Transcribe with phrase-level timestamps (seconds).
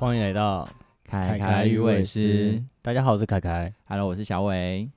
[0.00, 0.66] 欢迎来到
[1.04, 2.64] 凯凯与伟师。
[2.80, 3.70] 大家好，我是凯凯。
[3.84, 4.90] Hello，我是小伟。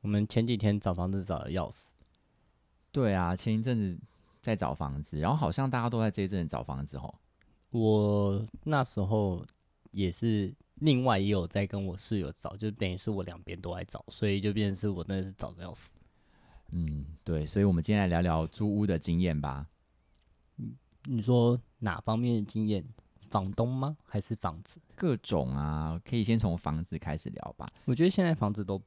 [0.00, 1.94] 我们前几天找房子找的要死，
[2.90, 3.96] 对啊，前一阵子
[4.42, 7.14] 在找房子，然后好像大家都在这一阵子找房子吼。
[7.70, 9.46] 我那时候
[9.92, 15.94] 也是另外也有在跟我室友找，就等于是我两边都在找，所以就变成是我真的是找的要死。
[16.72, 19.68] 嗯，对，所以我们今天来聊聊租屋的经验吧。
[21.04, 22.84] 你说哪方面的经验？
[23.30, 23.96] 房东吗？
[24.04, 24.80] 还是房子？
[24.94, 27.66] 各种啊，可以先从房子开始聊吧。
[27.84, 28.82] 我觉得现在房子都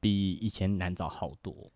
[0.00, 1.70] 比以前难找好多。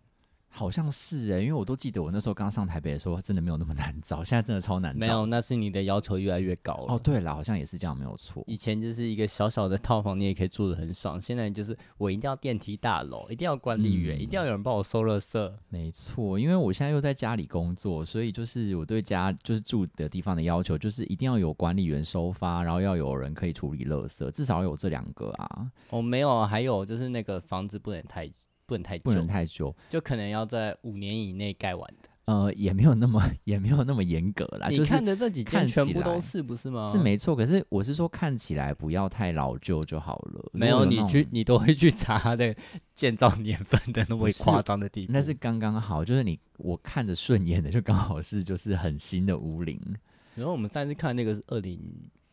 [0.57, 4.99] 好像是哎、因为我都记得我那时候刚上台北的时候，真的没有那么难找，现在真的超难找。
[4.99, 6.95] 没有，那是你的要求越来越高了。
[6.95, 8.43] 哦，对了，好像也是这样，没有错。
[8.47, 11.21] 以前就是一个小小的套房，你也可以住得很爽。
[11.21, 15.53] 现在就是我一定要电梯大楼，一定要管理员，嗯一定要有人帮我收垃圾。
[15.69, 28.27] 没错，因为我现在又在家里工作，所以就是我对家就是住的地方的要求，就是一定要有管理员收发，然后要有人可以处理垃圾，至少有这两个啊，哦，没有啊，还有就是那个房子不能太
[28.67, 29.75] 不能太久不能，太久。
[29.89, 32.09] 就可能要在五年以内盖完的。
[32.27, 36.91] 呃，也没有那么 也没有那么严格啦，你看的这几件全部都是不是吗？
[36.91, 37.37] 是没错。
[37.37, 40.51] 可是我是说看起来不要太老旧就好了。
[40.53, 42.53] 没有，你去你都会去查它的
[42.97, 45.13] 建造年份的那么夸张的地步。
[45.13, 49.81] 那是刚刚好，就是你我看着顺眼的，就刚好是就是很新的屋龄，
[50.35, 51.81] 然后我们上次看那个是二零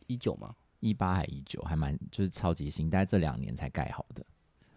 [0.08, 4.26] 一九嘛，一八还一九，还蛮就是超级新，大概这两年才盖好的。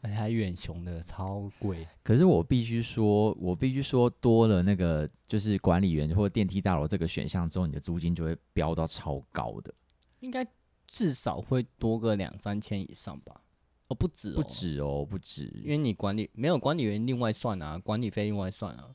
[0.02, 1.88] 而且还远雄的超贵。
[2.04, 9.74] 可是我必须说，我必须说，多了那个就是管理员或电梯大楼这个选项之后，你的租金就会飙到超高的，
[10.20, 10.46] 应该
[10.86, 13.42] 至少会多个两三千以上吧？
[13.90, 15.52] 哦，不止哦，不，止哦，不止。
[15.64, 18.90] 因为你管理没有管理员另外算啊，管理费另外算啊。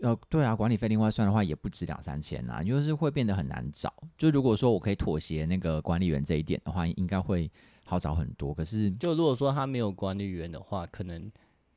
[0.00, 3.92] 呃，对啊，管理费另外算的话，也不止两三千呐，就是会变得很难找。
[4.16, 7.50] 就如果说我可以妥协那个管理员这一点的话，应该会
[7.88, 8.52] 好找很多。
[8.54, 11.30] 可是就如果说他没有管理员的话，可能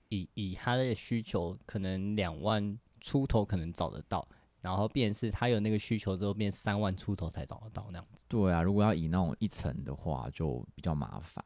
[0.10, 4.28] 以以他的需求，可能两万出头可能找得到，
[4.60, 8.26] 然后变是他有那个需求之后，变三万出头才找得到那样子。
[8.28, 11.44] 对啊，如果要以那种一层的话，就比较麻烦。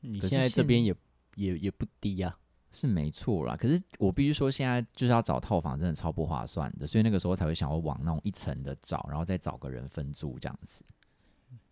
[0.00, 0.94] 你现在这边也
[1.36, 2.36] 也也不低啊。
[2.70, 10.84] 是没错啦，可是我必须说，现在就是要找套房，真的超不划算的，所以那个时候才会想要往那种一层的找，然后再找个人分租这样子。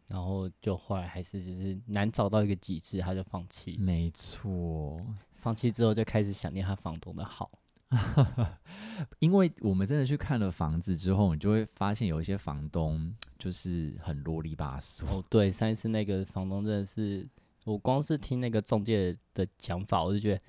[0.06, 3.76] 然后就后来还是就是难找到一个极致，他就放弃。
[3.78, 5.00] 没错，
[5.34, 7.50] 放弃之后就开始想念他房东的好。
[9.20, 15.06] 因为我们真的去看了房子之后，你就会发现有一些房东就是很啰里吧嗦。
[15.06, 17.28] 哦，对，上一次那个房东真的是，
[17.64, 20.40] 我光是听那个中介的讲法，我就觉得，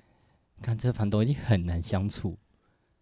[0.62, 2.36] 看这房东一定很难相处。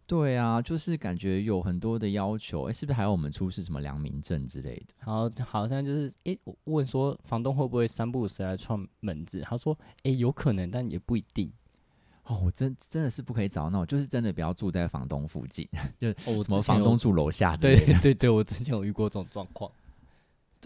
[0.06, 4.94] 对啊，就是感觉有很多的要求，哎，是不是还要我们出示什么良民证之类的？
[5.04, 9.40] 然后好像就是，诶，我问说房东会不会三不五时来串门子？
[9.40, 11.52] 他说，诶，有可能，但也不一定。
[12.24, 15.68] 哦，我真真的是不可以找那种，就是真的不要住在房东附近，
[16.26, 17.58] 哦，我什么房东住楼下的。
[17.74, 19.70] 对对对，我之前有遇过这种状况。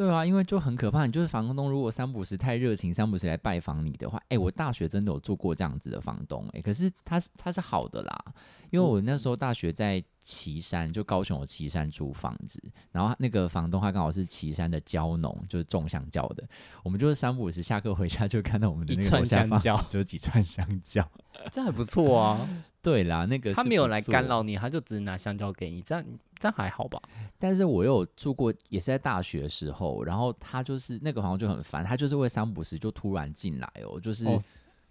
[0.01, 1.05] 对啊，因为就很可怕。
[1.05, 8.25] 你就是房东，如果三不五时太热情，三不五时来拜访你的话，哎，我大学真的有做过这样子的房东，哎，可是他是他是好的啦，
[8.71, 12.63] 因为我那时候大学在旗山，就高雄有旗山租房子，
[12.93, 16.49] 然后那个房东他刚好是旗山的蕉农，就是种香蕉的，
[16.83, 21.07] 我们就是三不五时下课回家就看到我们的那个一串香蕉就几串香蕉。
[21.53, 22.49] 这还不错啊。
[22.83, 26.03] 对啦，那个他没有来干扰你，他就只是拿香蕉给你，这样
[26.39, 26.99] 这样还好吧？
[27.41, 34.39] 但是我有住过，也是在大学的时候，然后他就是那个好像就很烦，他就是会三不五时就突然进来哦，就是哦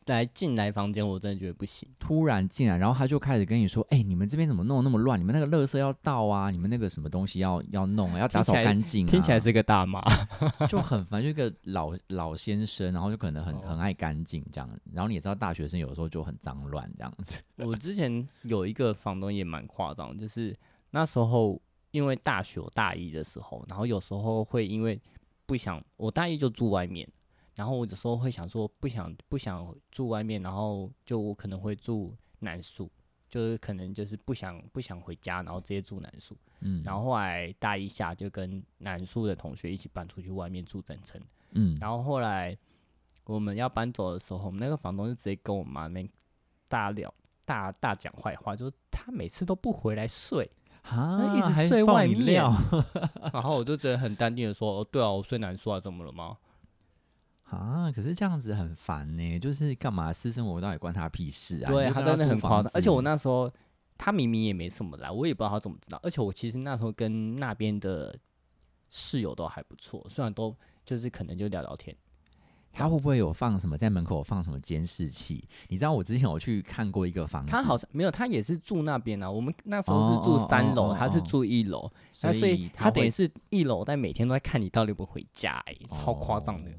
[0.07, 1.87] 来进来房间，我真的觉得不行。
[1.99, 5.19] 突然进来，然后他就开始跟你说：“哎、你们这边怎么弄得那么乱？
[5.19, 10.01] 你们那个垃圾要倒啊，你们那个什么东西要要弄啊，要打扫干净、啊。”听起来是个大妈。
[10.67, 14.67] 就很烦，就一个老老先生，然后就可能很哦很爱干净这样。
[14.91, 17.37] 然后你也知道，大学生有时候就很脏乱这样子。
[17.63, 20.57] 我之前有一个房东也蛮夸张，就是
[20.89, 24.99] 那时候因为大学我大一的时候，然后有时候会因为
[25.45, 27.07] 不想，我大一就住外面，
[27.55, 32.89] 然后我有时候会想说不想不想住外面，然后就我可能会住南宿，
[33.29, 36.37] 就是可能就是不想不想回家，然后直接住南宿。
[36.61, 41.19] 嗯，然后后来大一下就跟南宿的同学一起搬出去外面住整层。
[41.51, 42.55] 嗯，然后后来
[43.23, 46.09] 我们要搬走的时候，我们那个房东就直接跟我妈那边
[46.67, 47.13] 大聊
[47.45, 50.49] 大大讲坏话，就是他每次都不回来睡，
[50.83, 52.43] 啊，一直睡外面
[53.33, 56.37] 然后我就觉得很淡定的说：“哦，对啊，我睡南宿啊，怎么了吗
[57.43, 61.71] 啊，可是这样子很烦呢，就是干嘛私生活到底关他屁事？”啊？
[61.71, 63.51] 对他真的很夸张，而且我那时候
[63.97, 65.99] 他明明也没什么来，我也不知道他怎么知道。
[66.03, 68.15] 而且我其实那时候跟那边的
[68.89, 70.55] 室友都还不错，虽然都
[70.85, 71.95] 就是可能就聊聊天。
[72.71, 75.43] 他会不会有放什么在门口放什么监视器？
[75.67, 79.29] 你知道我之前有去看过一个房子，他好像没有，他也是住那边啊。
[79.29, 86.71] 我们那时候是住三楼，他是住一楼，那所以他等于是一楼，但每天都在看你到底不回家，哎，超夸张的。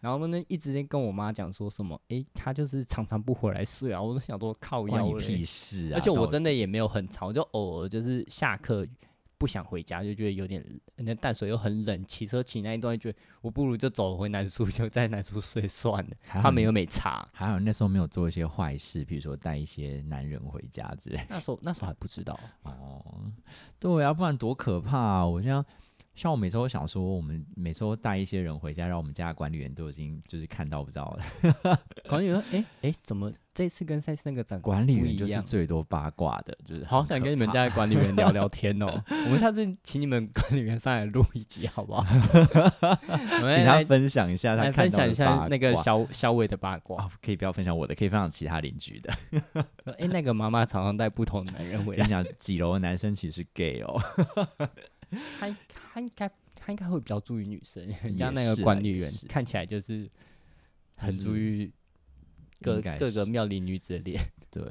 [0.00, 4.00] 然后呢，一直在跟我妈讲说什么，哎，他就是常常不回来睡啊。
[4.00, 5.94] 我都想说靠腰屁事啊！
[5.94, 8.86] 而且我真的也没有很吵，就偶尔就是下课。
[9.38, 10.64] 不想回家，就觉得有点
[10.96, 16.10] 那淡水又很冷，骑车骑那一段，觉得我不如就走回南苏，就在南苏睡算了。
[16.26, 21.20] 他们又没查，还好那时候没有做一些坏事，比如说带一些男人回家之类。
[21.28, 23.30] 那时候那时候还不知道哦，
[23.78, 25.26] 对啊，不然多可怕啊！
[25.26, 25.64] 我像
[26.16, 31.78] 像我每次都想说，我们每次都带一些人回家，让我们家的管理员都已经就是看到不到了。
[32.08, 33.30] 管理员，哎哎，怎么？
[33.52, 38.86] 这次跟上次那个长管理员就是最多八卦的，就是好想跟你们家的管理员聊聊天哦。
[39.24, 42.04] 我们下次请你们管理员上来录一集好不好？
[43.50, 49.14] 请他分享一下他分享一下那个小小伟的八卦，可以不要分享我的，可以分享其他邻居的。
[49.98, 52.06] 哎，那个妈妈常常带不同的男人回来。
[52.06, 53.98] 讲几楼的男生其实 gay 哦。
[55.10, 60.10] 他他应该他应该会比较注意女生，人家那个管理员看起来就是
[60.96, 61.72] 很注意。
[62.62, 64.62] 各各个妙龄女子的脸， 对。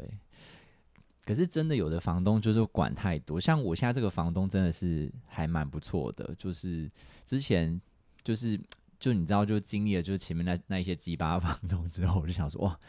[1.23, 6.89] 可是真的有的房东就是管太多，像我现在这个房东真的是还蛮不错的，就是
[7.25, 7.79] 之前
[8.23, 8.59] 就是
[8.99, 12.79] 就你知道，就经历了就是前面那那一些鸡巴房东之后，我就想说哇，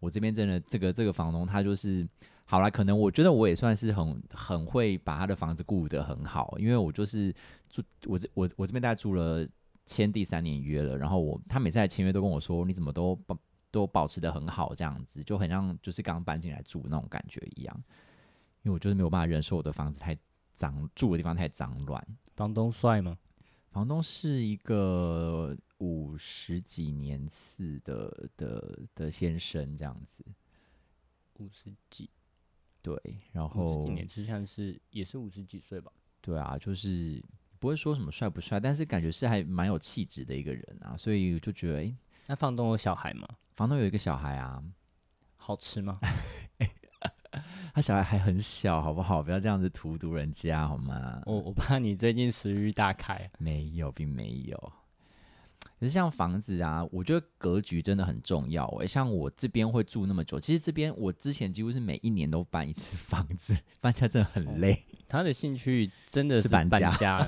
[0.00, 2.06] 我这边真的这个这个房东他就是
[2.52, 7.34] 好啦，可能我觉得我也算是很很会把他的房子顾得很好，因为我就是
[7.70, 9.48] 住我这我我这边大概住了
[9.86, 13.34] 签第三年约了，然后我他每次来签约都跟我说你怎么都保。
[13.72, 17.74] 都保持的很好，这样子就很像就是刚搬进来住那种感觉一样。
[18.64, 20.14] 因为我就是没有办法忍受我的房子太
[20.54, 22.06] 脏，住的地方太脏乱。
[22.36, 23.16] 房东帅吗？
[23.70, 30.22] 房东是一个五十几年次的的的先生，这样子。
[31.38, 32.10] 五十几，
[32.82, 32.94] 对，
[33.32, 35.90] 然后五十几年次像是也是五十几岁吧？
[36.20, 37.22] 对啊，就是
[37.58, 41.94] 不会说什么帅不帅，但是感觉是还蛮有气质的一个人啊，所以就觉得哎。
[42.26, 43.28] 那房东有小孩吗？
[43.54, 44.62] 房东有一个小孩啊，
[45.36, 46.00] 好吃吗？
[47.74, 49.22] 他小孩还很小，好不好？
[49.22, 51.22] 不要这样子荼毒人家好吗？
[51.24, 53.30] 我我怕你最近食欲大开。
[53.38, 54.72] 没有，并没有。
[55.78, 58.66] 可是像房子啊，我觉得格局真的很重要。
[58.80, 64.84] 哎，像我这边会住那么久，其实这边我之前几乎是每一年都搬一次房子，搬家真的很累。
[65.08, 67.26] 他的兴趣真的是搬家。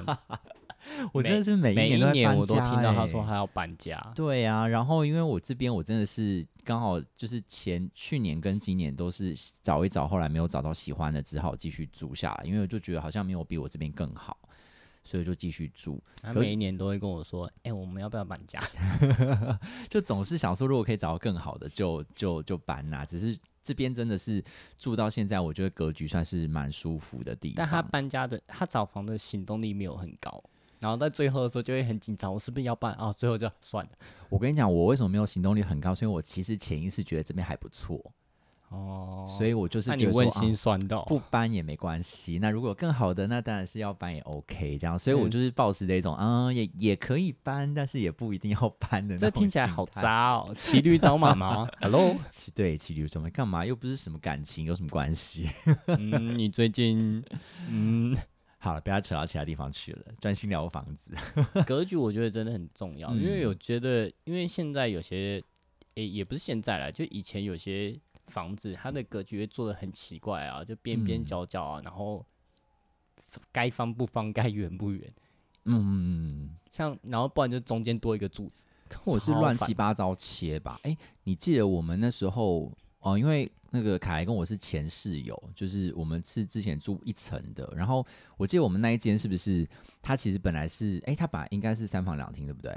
[1.14, 3.98] 我真的是每一年我都听到他说他要搬家。
[4.14, 12.44] 对啊，然后因为我这边我真的是刚好就是前去年跟今年都是找一找，后来没有找到喜欢的，只好继续住下来。
[12.44, 14.36] 因为我就觉得好像没有比我这边更好，
[15.04, 16.02] 所以就继续住。
[16.20, 18.58] 他每一年都会跟我说：“哎，我们要不要搬家？”
[19.88, 23.04] 就总是想说，如果可以找到更好的，就就就搬啦。
[23.04, 24.42] 只是这边真的是
[24.76, 27.54] 住到现在，我觉得格局算是蛮舒服的地方。
[27.58, 30.42] 但他搬家的，他找房的行动力没有很高。
[30.80, 33.10] 然后在最后的时候就会很紧张，我是不是要办啊？
[33.10, 33.92] 最后就算了。
[34.28, 35.94] 我跟你讲，我为什么没有行动力很高？
[35.94, 37.98] 所以我其实潜意识觉得这边还不错
[38.74, 42.38] 哦，所以我就是那你问心酸到不搬也没关系。
[42.38, 44.76] 那如果更好的，那当然是要搬也 OK。
[44.78, 49.16] 这样，所以我就是抱持这种，嗯，也也可以搬，但是也不一定要搬的。
[49.16, 51.68] 这听起来好渣哦，骑驴找马吗？
[51.80, 53.64] Hello，骑对骑驴找马干嘛？
[53.64, 55.48] 又不是什么感情，有什么关系？
[55.86, 57.22] 嗯，你最近
[57.68, 58.16] 嗯。
[58.58, 61.10] 好了，不要扯到其他地方去了，专心聊房子。
[61.66, 65.38] 格局我觉得真的很重要，因为我觉得，因为现在有些，
[65.96, 67.94] 诶，也不是现在了，就以前有些
[68.26, 72.24] 房子，它的格局会做的很奇怪啊，就边边角角啊，然后
[73.52, 75.12] 该方不方，该圆不圆。
[75.64, 78.66] 嗯，像然后不然就中间多一个柱子，
[79.04, 80.78] 或者是乱七八糟切吧。
[80.82, 83.50] 哎，你记得我们那时候哦，因为。
[83.76, 87.68] 那个凯莱跟我是前室友，就是我们是之前住一层的。
[87.76, 89.68] 然后我记得我们那一间是不是
[90.00, 92.72] 他其实本来是哎，他把应该是三房两厅对不对？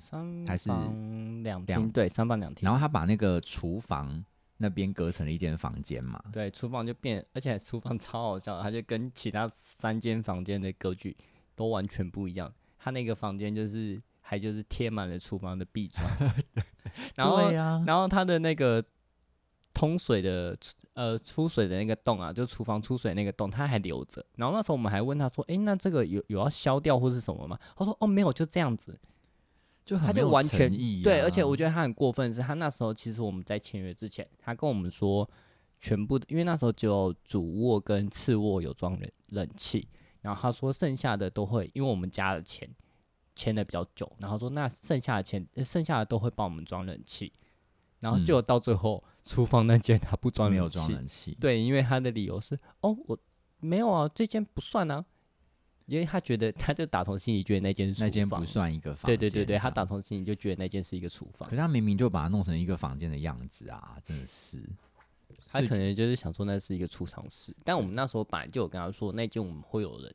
[0.00, 0.68] 三还是
[1.44, 1.88] 两厅？
[1.92, 2.66] 对，三房两厅。
[2.66, 4.24] 然后他把那个厨房
[4.62, 6.22] 那边隔成了一间房间嘛？
[6.32, 11.14] 对，厨房就变，而且厨房超好笑，它就跟其他三间房间的格局
[11.54, 12.50] 都完全不一样。
[12.78, 16.08] 它那个房间就是还就是贴满了厨房的壁砖，
[17.16, 18.82] 然后然后它的那个。
[19.74, 20.54] 通水的
[20.92, 24.22] 呃出水的那个洞啊，就厨房出水那个洞，它还留着。
[24.36, 28.94] 然后那时候我们还问他说：“哎，那这个有有要消掉或是什么吗？”他说：“哦，没有，就这样子。”
[29.84, 30.70] 就他就完全
[31.02, 35.28] 对，而且我觉得他很过分，是他那时候其实我们在签约之前，他跟我们说
[35.78, 39.88] 全部，因为那时候只有主卧跟次卧有装冷冷气，
[40.20, 42.68] 然后他说剩下的都会，因为我们加了钱，
[43.34, 47.32] 签的比较久，然后说那剩下的钱，呃剩下的都会帮我们装冷气，
[47.98, 53.18] 然后就到最后厨房那间他不装没有装冷气，对，因为他的理由是哦我
[53.58, 55.04] 没有啊，这间不算啊，
[55.92, 59.18] 因为他觉得他就打从心里觉得那间那间不算一个房间。
[59.18, 64.62] 对对对对，他打从心里就觉得那间是一个厨房可，是他明明就把它弄成一个房间的样子啊，真的是。
[65.50, 70.14] 他可能就是想说那是一个储藏室，但我们那时候本来就有跟他说那间我们会有人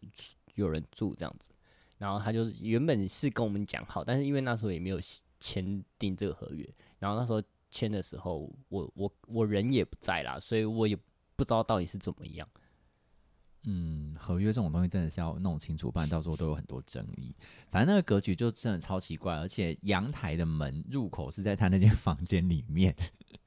[0.56, 1.52] 有人住这样子，
[2.00, 5.00] 然后他就是原本是跟我们讲好，但是因为那时候也没有
[5.40, 6.68] 签订这个合约，
[6.98, 10.96] 然后那时候签的时候我我我人也不在啦，所以我也
[11.36, 12.48] 不知道到底是怎么样。
[13.70, 17.36] 嗯，合约这种东西真的是要弄清楚，不然到时候都有很多争议。
[17.70, 22.96] 反正那个格局就真的超奇怪，而且阳台的门入口是在他那间房间里面，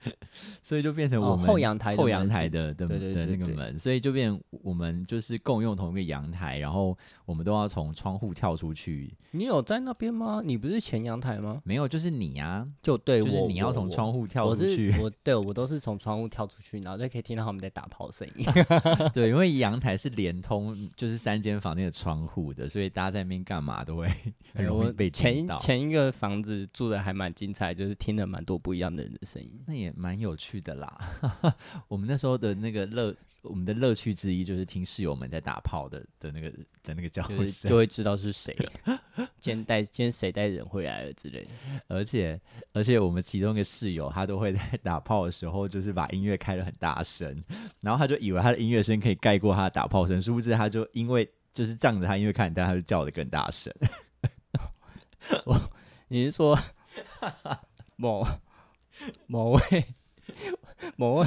[0.63, 9.13] 所以就变成哦我们、后阳台后阳台的的对对的对对那个门，所以就变我们就是共用同一个阳台，然后我们都要从窗户跳出去。
[9.33, 10.43] 你有在那边吗？
[10.45, 11.61] 你不是前阳台吗？
[11.65, 14.95] 没有，就是你啊，就对就是我你要从窗户跳出去。
[15.01, 18.45] 我对我都是从窗户跳出去，然后就可以听到他们在打炮声音。
[19.15, 24.09] 对，因为阳台是连通就是三间房间的窗户的，所以大家在那边干嘛都会
[24.53, 25.47] 很容易被前。
[25.61, 29.63] 前一个房子住的还蛮精彩，就是听了蛮多不一样的人的声音。
[29.67, 30.99] 那也蛮有趣的啦。
[31.89, 36.51] 我们那时候的那个乐，我们的乐趣之一就是听室友们在打炮的的那个
[36.83, 39.01] 的那个叫就是声，就会知道是谁了，
[39.39, 41.51] 今天带今天谁带人回来了之类的。
[41.89, 42.41] 而且
[42.73, 47.43] 而且我们其中一个室友他都会在打炮的时候，就是把音乐开得很大声，
[47.81, 53.73] 然后他就以为他的音乐声可以盖过他的打炮声，殊不知他就因为就是仗着他音乐开很大，他就叫的更大声。
[55.45, 55.55] 我
[56.09, 56.59] 你是说
[57.97, 58.27] 某
[59.27, 59.85] 某位
[60.97, 61.27] 某位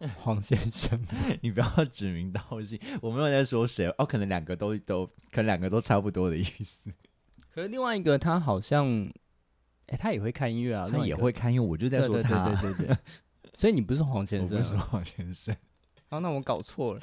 [0.16, 1.00] 黄先生？
[1.40, 6.92] 你不要指名道姓，我没有在说谁哦，可能两个都都可能两个都差不多的意思。
[7.54, 8.86] 可是另外一个他好像，
[9.86, 12.96] 哎、他也会看音乐啊，另他外一个也会看，因为我就在说他，对对对对。
[13.54, 14.62] 所以你不是黄先生啊？
[14.62, 15.56] 不是黄先生。
[16.10, 17.00] 啊，那我搞错了。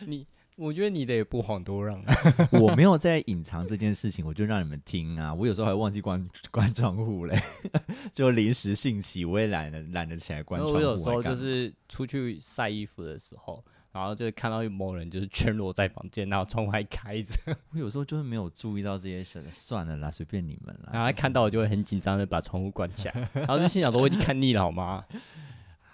[0.00, 2.14] 你，我觉得你的也不遑多让啊。
[2.52, 5.32] 我没有在隐藏这件事情，我就让你们听啊。
[5.32, 7.40] 我有时候还忘记关 关窗户嘞，
[8.12, 10.76] 就临时兴起，我也懒得懒得起来关窗户。
[10.76, 17.34] 我有时候就是出去晒衣服的时候，然后就看到某人就是全裸在房间，然后窗户还开着，
[17.72, 20.90] 我有时候就是没有注意到这些事，算了啦，随便你们啦。
[20.92, 25.04] 然后他看到我就会很紧张的把窗户关起来，然后就心想说我已经看腻了好吗？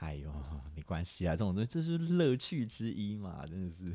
[0.01, 0.33] 哎呦，
[0.75, 3.95] 没关系啊，这种东西就是乐趣之一嘛，真的是。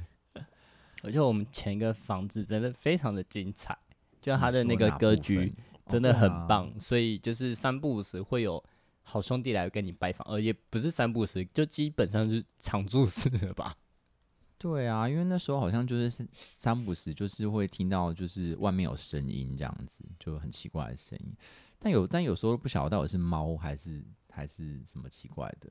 [1.03, 3.77] 而且我们前一个房子真的非常的精彩，
[4.19, 5.53] 就它的那个格局
[5.85, 6.27] 真的很。
[6.29, 8.61] 哦啊棒，所以就是三不五时会有
[9.01, 13.75] 好兄弟来跟你拜访，呃，也不是三不五时，就基本上是常住式的吧。
[14.57, 21.35] 对啊，因为那时候好像就是三三不时，就是会听到就是外面有声音这样子，就很奇怪的声音。
[21.79, 25.69] 但有但有时候不晓得到底是猫还是还是什么奇怪的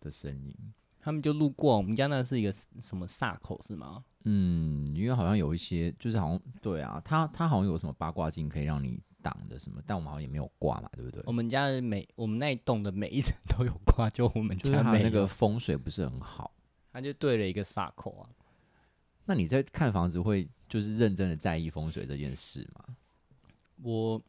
[0.00, 0.54] 的声音。
[1.00, 4.04] 他们就路过我们家，那是一个什么煞口是吗？
[4.24, 11.32] 嗯，因为好像有一些就是好像对啊，它它好像有什么八卦镜可以让你挡的什么，但我们好像也没有挂嘛，对不对我？
[11.32, 16.52] 们家的每我们那一栋的每一层都有挂，就我们就是家没那个风水不是很好。
[16.92, 18.28] 他就对了一个煞口啊。
[19.24, 22.84] 那你在看房子会就是认真的在意风水这件事吗？
[23.82, 24.20] 我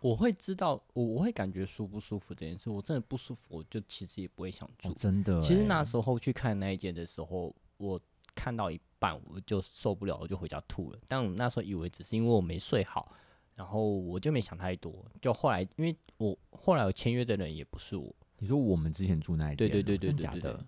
[0.00, 2.70] 我会知道，我我会感觉舒不舒服这件事。
[2.70, 4.88] 我真的不舒服，我就其实也不会想住。
[4.88, 8.00] 哦、真的欸，其实那时候去看那一间的时候，我
[8.34, 10.98] 看到一半我就受不了，我就回家吐了。
[11.08, 13.12] 但我那时候以为只是因为我没睡好，
[13.54, 15.04] 然后我就没想太多。
[15.20, 20.64] 就后来，因为我后来我签约的人也不是我，你说我们之前住那一间对，对对对假的？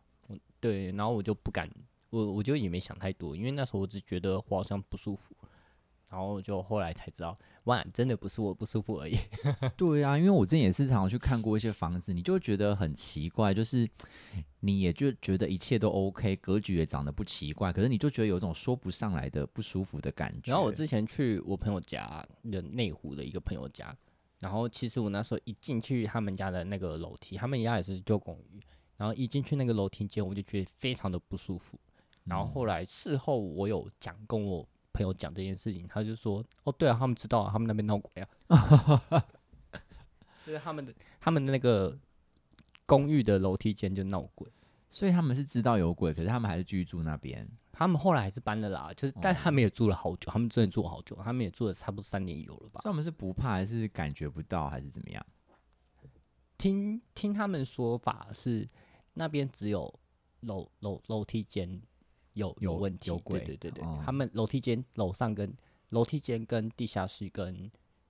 [0.59, 1.71] 对，然后我就不敢，
[2.11, 5.35] 我我就也没想太多，因为那时候我只觉得我好像不舒服，
[6.11, 9.17] 然后就后来才知道，哇，真的不是我不舒服而已。
[9.79, 13.89] 对啊，因为我之前也是常常去看过一些房子，你就会觉得很奇怪，就是
[14.59, 20.51] 你也就觉得一切都 OK，格局也长得不奇怪，可是你就觉得有一种说不上来的不舒服的感觉。
[20.51, 23.97] 然后我之前去我朋友家的内湖的一个朋友家，
[24.41, 28.61] 然后其实我那时候一进去他们家的那个楼梯，他们家也是旧公寓，
[28.97, 31.79] 然后一进去那个楼梯间，我就觉得非常的不舒服。
[32.25, 38.29] 然后后来事后我有讲跟我朋友讲这件事情，他就说：“哦，对啊，他们知道啊，他们那边闹鬼啊。
[40.47, 41.97] ”就是他们的他们的那个
[42.87, 44.51] 公寓的楼梯间就闹鬼。
[44.93, 47.49] 所以他们是知道有鬼，可是他们还是继续住那边。
[47.71, 52.91] 他们后来还是搬了啦，就是，但他们也住了好久，他们真的住了好久，他们也住了差不多三年有了吧所以。
[52.91, 55.25] 他们是不怕，还是感觉不到，还是怎么样？
[56.59, 58.69] 听听他们说法是，
[59.15, 60.01] 那边只有
[60.41, 61.81] 楼楼楼梯间
[62.41, 65.53] 有有问题，有鬼对对对对，哦他们楼梯间楼上跟
[65.91, 67.55] 楼梯间跟地下室跟，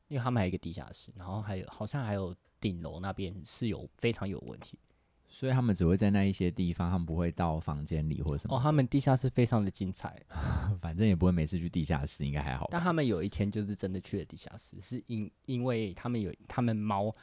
[0.09, 4.79] 因为他们还有一个地下室，然后还有好像还有顶楼那边是有非常有问题。
[5.33, 8.57] 所以他们只会在那一些地方，他们不会到房间里或者什么。
[8.57, 10.21] 哦，他们地下室非常的精彩，
[10.83, 12.69] 反正也不会每次去地下室，应该还好。
[12.71, 17.15] 但他们有一天就是真的去了地下室，是因因为他们有他们猫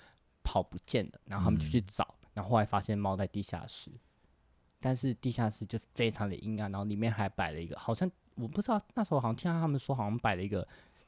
[0.42, 3.92] 跑不见了，然后他们就去嗯找，然后后来发现猫在地下室，
[4.80, 10.68] 但是地下室就非常的阴暗，然后里面还摆了一个，好像我不知道那时候好像听到他们说好像摆了一个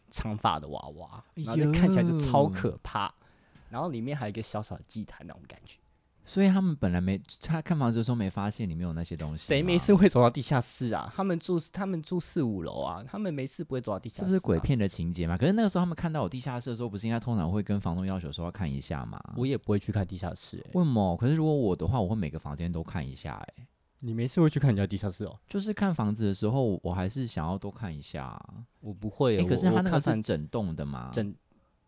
[0.10, 3.14] 长发的娃娃，然后就看起来就超可怕，
[3.70, 5.80] 然后里面还有一个小小的祭坛那种感觉。
[6.32, 9.80] 所以他们本来没他看房子的时候没发现里面有那些东西，谁没？
[9.80, 11.12] 事会走到地下室啊？
[11.16, 14.26] 他们住他们住四五楼啊，他们没事不会走到地下室、啊。
[14.26, 14.60] 这不是鬼？
[14.60, 15.36] 片的情节嘛？
[15.36, 19.20] 可是那个时候他们看到有地下室的时候，不是应该通常会跟房东要求说要看一下吗？
[19.36, 20.70] 我也不会去看地下室、欸。
[20.74, 21.18] 为什么？
[21.18, 23.54] 可是如果我的话，我会每个房间都看一下、欸。
[24.02, 25.36] 你没事会去看人家地下室哦？
[25.48, 28.54] 就是看房子的时候，我还是想要多看一下啊。
[28.82, 29.44] 我不会。
[29.46, 31.10] 可是我他那个是整栋的嘛？
[31.12, 31.34] 整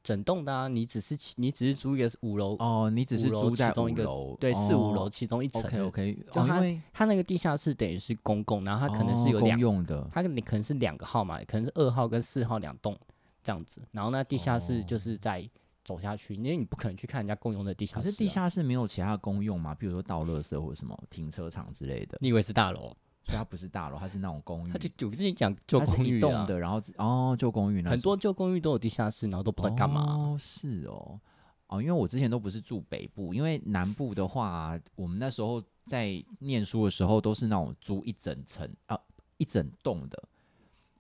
[0.04, 4.06] 整栋的啊，你只是其你只是租一个五楼，哦，你只是租在其中一个
[4.40, 5.64] 对，四五楼哦其中一层。
[5.64, 12.98] OK OK，就它它那个地下室等于是公共，然后它可能是有两，用的，它你可能是两个号码，可能是二号跟四号两栋
[13.44, 13.82] 这样子。
[13.92, 15.48] 然后那地下室就是在
[15.84, 18.04] 走下去，因为你不可能去看人家共用的地下室、啊。
[18.04, 19.76] 可是地下室没有其他公用嘛？
[19.76, 22.92] 比如说倒垃圾或者什么停车场之类的，你以为是大楼？
[23.24, 30.02] 所以它不是大楼，它是那种公寓，他就就跟你讲旧公寓啊，一栋的，然后哦旧公寓那很多旧公寓都有地下室，然后都不知道干嘛。
[30.02, 31.20] 哦，是哦，
[31.68, 39.00] 哦，因为我之前都不是住北部，因为南部的话，我们那时候在念书的时候都是那种租一整层啊
[39.38, 40.24] 一整栋的，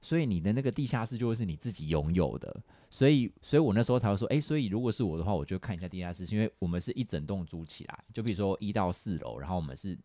[0.01, 9.97] 所以你的那个地下室就会是你自己拥有的，所以所以我那时候才会说，哎、所以如果是我的话，我就看一下地下室，是因为我们是一整栋租起来，就比如说一到四楼，然后我们是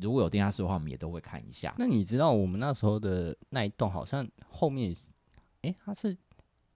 [0.00, 1.74] 如果有地下室的话，我们也都会看一下。
[1.78, 4.94] 那你知道我们那时候的那一栋好像后面，
[5.62, 6.16] 诶，它是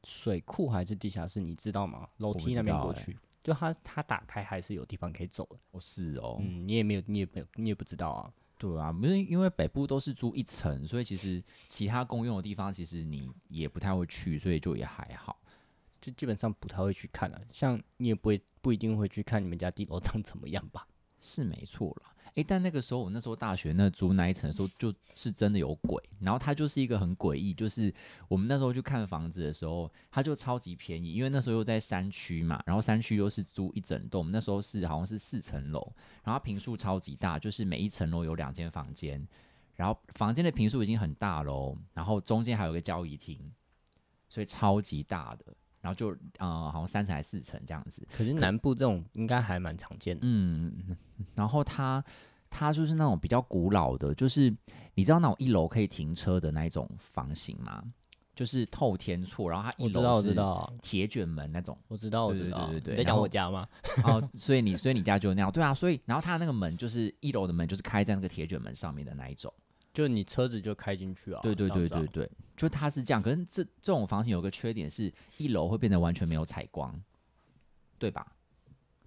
[0.05, 1.41] 水库还是地下室？
[1.41, 2.09] 你知道吗？
[2.19, 5.59] 楼梯那边过去，就它它打开还是有地方可以走的。
[5.73, 8.33] 哦，是哦，嗯，你也没有，你也没有，你也不知道啊。
[8.57, 15.41] 对啊，不是因为北部都是租一层，所以其实其他公用的地方，其实你也不太会去，所以就也还好。
[16.01, 20.87] 就基本上不太会去看了、像你也不会不一定会去看你们家地楼长怎么样吧？
[21.21, 27.93] 是没错啦，诶，但那个时候我那时候大学那租那一层的时候，就是真的有鬼，然后它就是一个很诡异，就是
[28.29, 35.81] 我们那时候去看房子的时候，它就超级便宜，因为那时候又在山区嘛，然后山区又是租一整栋，那时候是好像是四层楼，
[36.23, 39.27] 然后它平数超级大，就是每一层楼有两间房间，
[39.77, 43.39] 然后房间的平数已经很大喽，然后中间还有个交易厅，
[44.29, 45.47] 所以超级大的，
[45.81, 50.21] 然后就呃好像三层还是四层这样子，可是南部这种应该还蛮常见的。
[50.25, 50.97] 嗯，
[51.35, 52.03] 然后它
[52.49, 54.55] 它就是那种比较古老的，就是
[54.95, 57.83] 你知道那种一楼可以停车的那一种房型吗？
[58.33, 62.69] 就是透天厝，然后它一楼是我知道，铁卷门那种我知道，我知道。
[62.69, 63.69] 对对对你在讲我家吗？
[64.05, 69.53] 哦，所以你所以你家就那样，对啊，所以然后它那个门就是一楼的门就是开在那个铁卷门上面的那一种，
[69.93, 71.41] 就你车子就开进去啊。
[71.43, 77.01] 对对对对对，就它是这样，可是这这种房型有个缺点是，一楼会变得完全没有采光，
[77.99, 78.33] 对吧？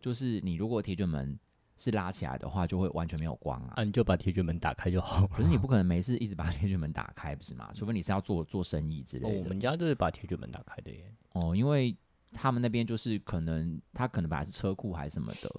[0.01, 1.39] 就是你如果铁卷门
[1.77, 3.73] 是拉起来的话，就会完全没有光啊。
[3.77, 5.25] 啊，你就把铁卷门打开就好。
[5.27, 7.71] 可是你不可能没事一直把铁卷门打开，不是吗？
[7.73, 9.39] 除非你是要做做生意之哦类的。
[9.39, 11.11] 我们家就是把铁卷门打开的耶。
[11.31, 11.95] 哦，因为
[12.33, 15.49] 他们那边就是可能他可能本来是车库还是什么的，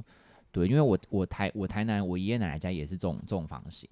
[0.53, 3.89] 对，因为我我台我台南我爷爷奶奶家也是这种这种房型，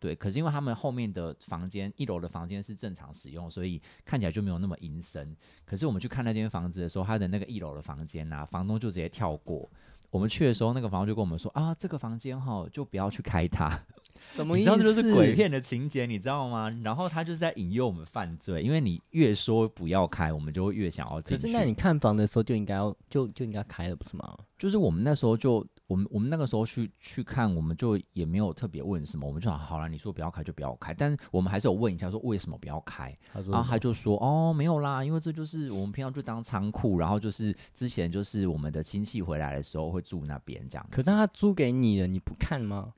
[0.00, 5.36] 对，可是因为他们后面的房间一楼的房间是正常使用，所以看起来就没有那么阴森。
[5.64, 9.68] 可是我们去看那间房子的时候，他的那个一楼的房间啊，房东就直接跳过。
[10.10, 13.78] 我们去的时候，那个房东就跟我们说啊，这个房间哈就不要去开它。
[14.16, 14.70] 什么意思？
[14.70, 16.70] 你知道这就是鬼片的情节，你知道吗？
[16.82, 21.42] 然后他就是在引诱我们犯罪，因为你越说不要开，我们就会越想要进去。
[21.42, 24.36] 可是那你看房的时候就应该要就就应该开了，不是吗？
[24.58, 40.86] 就是我们那时候就我们我们那个时候去去看，我们就也没有特别问什么，我们就好好了，你说不要开就不要开，但是我们还是有问一下说为什么不要开，然后他就说哦没有啦，因为这就是我们平常就当仓库，然后就是之前就是我们的亲戚回来的时候会住那边这样。
[40.90, 42.92] 可是他租给你了，你不看吗？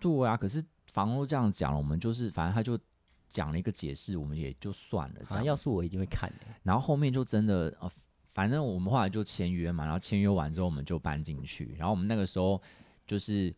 [0.00, 2.78] 对啊，可是房东这样讲了，我们就是反正他就
[3.28, 5.46] 讲了一个解释，我们也就算了这好像样。
[5.46, 6.46] 要是我一定会看的。
[6.62, 7.90] 然后后面就真的呃，
[8.34, 12.60] 反正我们后来就签约嘛，然后签约完之后我们就搬进去，然后我们那个时候
[13.06, 13.54] 就是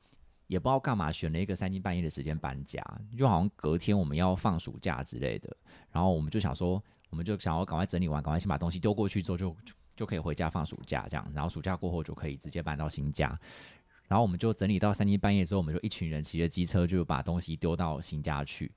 [0.46, 2.80] 也不知道干嘛，选了一个三更半夜的时间搬家，
[3.16, 5.56] 就好像隔天我们要放暑假之类的，
[5.90, 9.56] 然后我们就想说，我们就想要赶快整理完，赶快先把东西丢过去之后就
[9.96, 13.36] 就可以回家放暑假这样，然后暑假过后就可以直接搬到新家。
[14.08, 18.70] 然后我们就整理到三更半夜之后，我们就一群人骑着机车就把东西丢到新家去。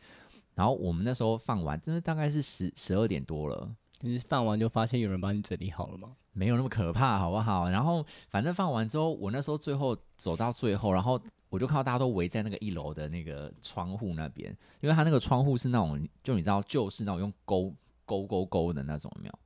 [0.56, 3.70] 然后我们那时候放完，真的大概是十十二点多了。
[4.02, 6.16] 你是放完就发现有人帮你整理好了吗？
[6.32, 7.70] 没有那么可怕，好不好？
[7.70, 17.74] 然后反正放完之后，我那时候最后走到最后，然后我就看到大家都围在那个一楼的那个窗户那边，因为他那个窗户是那种，就你知道，旧式那种用勾
[18.06, 19.40] 勾勾勾的那种，有没有？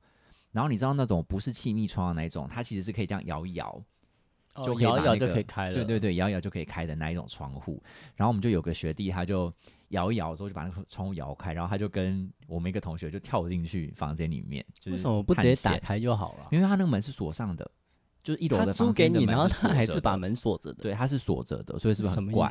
[0.52, 3.82] 然后你知道那种不是气密窗的那种，它其实是可以这样摇一摇，
[4.64, 5.74] 就摇一摇就可以开了。
[5.74, 7.82] 对对对，摇一摇就可以开的那一种窗户。
[8.14, 9.52] 然后我们就有个学弟，他就
[9.88, 15.78] 摇一摇之后就把那个窗户摇开，然后他就跟我们一个同学就跳进去房间里面，就是为什么不直接打？
[15.78, 16.48] 开就好了？
[16.52, 17.68] 因为他那个门是锁上的，
[18.22, 22.48] 就是一楼他的租给你，然后他还是把门锁着的，对，他是锁着的，所以是不是很怪？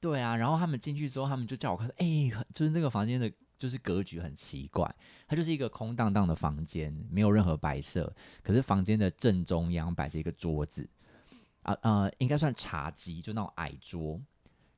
[0.00, 4.94] 对啊，然后他们进去之后，他们就叫我看说，哎、很就是这个房间的，就是格局很奇怪，
[5.26, 10.88] 它就是一个空荡荡的房间，没有任何摆设，可是房间的正中央摆着一个桌子，
[11.64, 14.20] 啊呃，应该算茶几，就那种矮桌，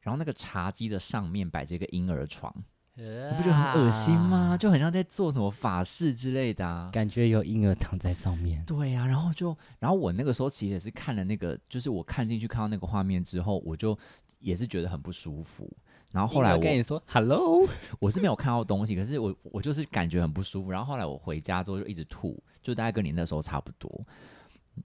[0.00, 2.52] 然后那个茶几的上面摆着一个婴儿床，
[2.94, 4.56] 你你不觉得很恶心吗？？
[4.58, 6.88] 就很像在做什么法事之类的啊。
[6.92, 13.98] 感觉有婴儿躺在上面，对呀、然后就，然后我那个时候其实也是看了那个，就是我看进去看到那个画面之后，我就
[14.38, 15.70] 也是觉得很不舒服。
[16.12, 17.68] 然后后来我婴儿跟你说 “hello”，
[17.98, 20.70] 我是没有看到东西，可是我我就是感觉很不舒服。
[20.70, 24.06] 然后后来我回家之后就一直吐，就大概跟你那时候差不多。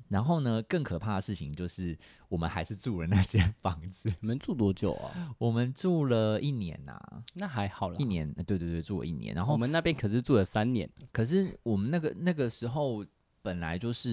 [0.08, 1.98] 然后呢，更可怕的事情就是
[2.30, 5.36] 我们还是住了那间房子，你们住多久啊？
[5.40, 7.00] 我们住了一年呐、
[7.36, 8.04] 那还好啦一。
[8.06, 9.34] 年，呃对对对，住了一年。
[9.34, 13.06] 然后我们那边可是住了三年，可是我们那个那个时候
[13.42, 14.10] 本来就是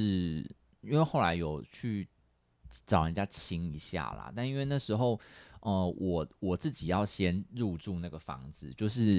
[0.83, 2.09] 因为后来有去
[2.87, 5.19] 找人家清一下啦，但因为那时候
[5.61, 9.11] 呃我我自己要先入住那个房子，就是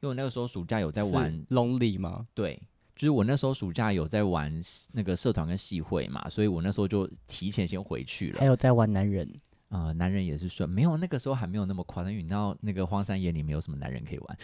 [0.00, 2.26] 因为那个时候暑假有在玩是 lonely 吗？
[2.34, 2.60] 对，
[2.94, 4.52] 就是我那时候暑假有在玩
[4.92, 8.38] 那个社团跟系会嘛，所以我那时候就提前先回去了。
[8.38, 9.28] 还有在玩男人，
[9.68, 14.38] 呃，男人也是算，没有那个时候还没有那么夸张，因为你知道那个荒山野岭没有什么男人可以玩。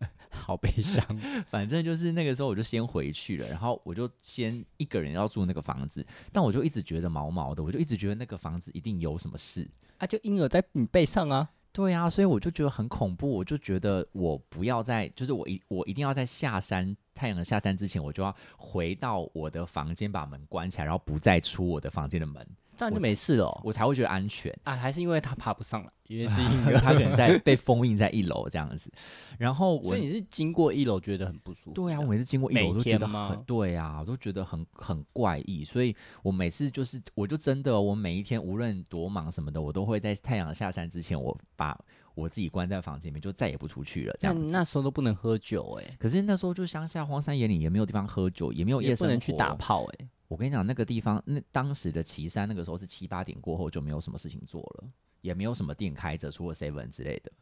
[0.30, 1.02] 好悲伤。
[1.48, 9.66] 反正就是那个时候我就先回去了，然后我就先一个人要住那个房子，但我就一直觉得毛毛的，我就一直觉得那个房子一定有什么事。
[9.96, 22.44] 啊，就婴儿在你背上啊，对啊，所以我就觉得很恐怖，我就觉得我不要在，就是我一我一定要在下山太阳下山之前，我就要回到我的房间，把门关起来，然后不再出我的房间的门，
[22.78, 23.60] 这样就没事了哦。
[23.64, 24.56] 我才会觉得安全。
[24.64, 28.90] 啊，还是因为他爬不上来， 因为是因为儿，他可能在被封印在一楼这样子，
[29.38, 31.72] 然后我所以你是经过一楼觉得很不舒服。
[31.72, 41.78] 对啊，我每次经过一楼我都觉得很对啊，我都觉得很很怪异，所以我每次就是我就真的我每一天无论多忙什么的，我都会在太阳下山之前，我把
[42.14, 44.58] 我自己关在房间里面，就再也不出去了这那。
[44.58, 54.88] 那时候都不能喝酒哎、可是那时候就乡下荒山野岭，也没有地方喝酒，也没有夜生活，也不能去打炮哎、我跟你讲，那个地方，那当时的岐山那个时候是七八点过后就没有什么事情做了，
[55.22, 57.32] 也没有什么店开着，除了 seven 之类的。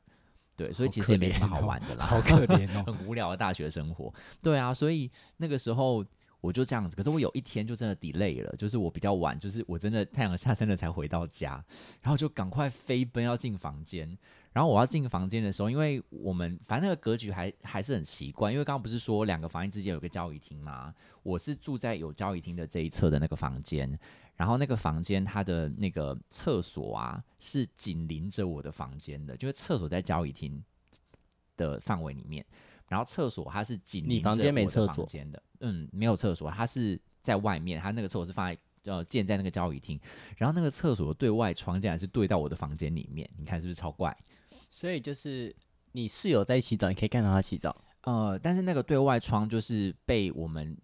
[0.56, 2.84] 对，所以其实也没什么好玩的啦， 好可怜哦。
[2.90, 4.14] 很无聊的大学生活。
[4.40, 6.02] 对啊，所以那个时候
[6.40, 6.96] 我就这样子。
[6.96, 11.62] 可是我有一天就真的 delay 了，就是我比较晚，就是我真的太阳下山了才回到家，
[12.00, 14.16] 然后就赶快飞奔要进房间。
[14.56, 20.94] 然后我要进房间的时候，因为我们反正那个格局还还是很奇怪，因为刚刚不是说两个房间之间有个交易厅吗？
[21.22, 23.86] 我是住在有交易厅的这一侧的那个房间，
[24.34, 30.64] 然后那个房间它的那个厕所啊是紧邻着我的房间的，就是厕所在交易厅
[31.58, 32.42] 的范围里面，
[32.88, 40.00] 然后厕所它是紧邻着你房间没我的房间的，嗯，没有厕所，它是在外面，它那个厕所是放在呃建在那个交易厅，
[40.38, 44.16] 然后那个厕所的对外窗竟然是对到我的房间里面，你看是不是超怪？
[44.78, 45.56] 所以就是
[45.92, 47.74] 你室友在洗澡，你可以看到他洗澡。
[48.02, 50.76] 呃，但是那个对外窗就是被我们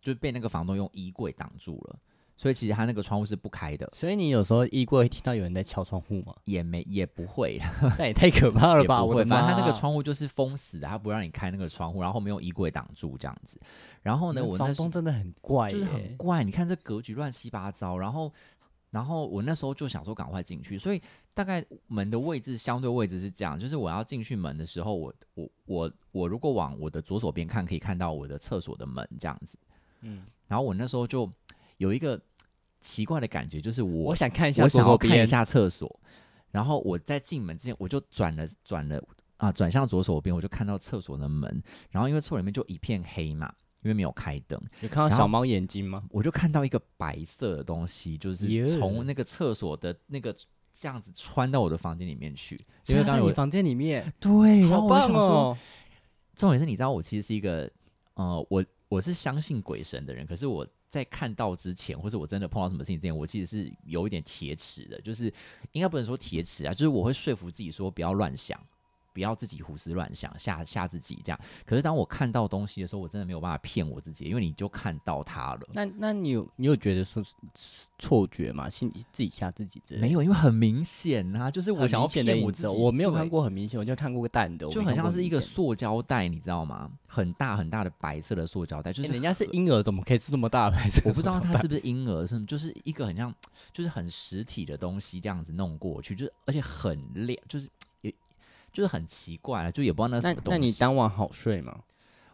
[0.00, 1.98] 就被那个房东用衣柜挡住了，
[2.34, 6.34] 所以其实他那个窗户是不开的，所以你有时候衣柜会听到有人在敲窗户吗？
[6.44, 7.60] 也没也不会，
[7.94, 9.00] 这也太可怕了吧！
[9.00, 9.36] 也不会，我的妈！
[9.36, 13.60] 反正他那个窗户就是封死的，他不让你开那个窗户，然后后面用衣柜挡住这样子。
[14.00, 18.32] 然后呢，我那房时东真的很怪就是，很怪，你看这格局乱七八糟，然后。
[18.88, 21.02] 然后我那时候就想说赶快进去，所以
[21.36, 29.58] 大概门的位置相对位置是这样，就是我要进去门的时候，我我我我如果往我的左手边看，可以看到我的厕所的门这样子。
[30.00, 31.30] 嗯，然后我那时候就
[31.76, 32.18] 有一个
[32.80, 36.00] 奇怪的感觉，就是我我想看一下我想要看一，下厕所，
[36.50, 38.98] 然后我在进门之前我就转了转了
[39.36, 46.02] 啊，转向左手边，我就看到厕所的门，然后因为厕所里面就一片黑嘛，因为没有开灯，你看到小猫眼睛吗？
[46.08, 50.34] 我就看到一个白色的东西，就是从那个厕所的那个
[50.78, 52.54] 这样子穿到我的房间里面去，
[52.86, 55.58] 因因为刚刚有为在你房间里面，对，然后好棒我想说，哦！
[56.34, 57.70] 重点是你知道我其实是一个
[58.14, 65.32] 呃，我我是相信鬼神的人，可是我在看到之前，或者我真的碰到什么事情之前，我其实是有一点铁齿的，就是
[65.72, 68.60] 应该不能说铁齿啊，就是我会说服自己说不要乱想。
[69.16, 71.40] 不要自己胡思乱想，吓吓自己这样。
[71.64, 75.60] 可是当我看到东西的时候，我真的没有办法骗我自己，因为你就看到它了。
[75.72, 77.22] 那那你有你有觉得说
[77.98, 78.68] 错觉吗？
[78.68, 80.06] 心里自己吓自己之类的？
[80.06, 86.90] 没有，因为很明显啊，就是我想要很明显的骗我自己，我没有看过很明显，我就看过个蛋的，就很像是一个塑胶袋，你知道吗？
[87.06, 91.00] 很大很大的白色的塑胶袋，就是欸人家是婴儿，怎么可以吃这么大的牌子？
[91.06, 93.34] 我不知道它是不是婴儿，是就是一个很像，
[93.72, 97.70] 就是很实体的东西这样子弄过去，就是而且很亮，就是也
[98.76, 100.60] 就是很奇怪了，就也不知道那是什么东西。
[100.60, 101.80] 那你当晚好睡吗？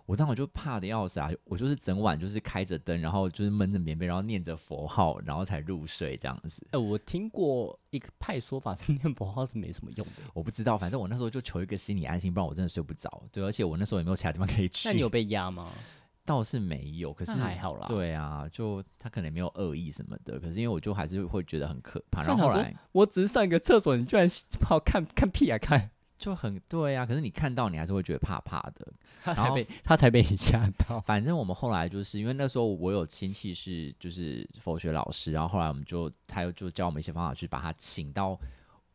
[0.06, 1.30] 我当晚就怕的要死啊！
[1.44, 6.66] 我就是整晚就是开着灯，然后就是闷着棉被，然后念着佛号，然后才入睡这样子。
[6.72, 10.24] 哎、我听过一个派说法是 念佛号是没什么用的。
[10.34, 13.22] 我不知道，反正我那时候就求一个心理安心，不然我真的睡不着。
[13.30, 14.88] 对，而且我那时候也没有其他地方可以去。
[14.88, 15.70] 那你有被压吗？
[16.26, 22.22] 倒是没有，可是还好啦对啊，就他可能没有恶意什么的，可是因为我就还是会觉得很可怕。
[22.22, 24.28] 然后后来我只是上一个厕所，你居然
[24.60, 25.90] 跑看看屁啊看！
[26.22, 28.86] 就很对啊，可是你看到你还是会觉得怕怕的。
[29.20, 31.00] 他才被他才被你吓到。
[31.04, 38.38] 反正我们后来就是因为那时候我有亲戚是就是佛学老师，然后后来我们就他又就教我们一些方法去把他请到。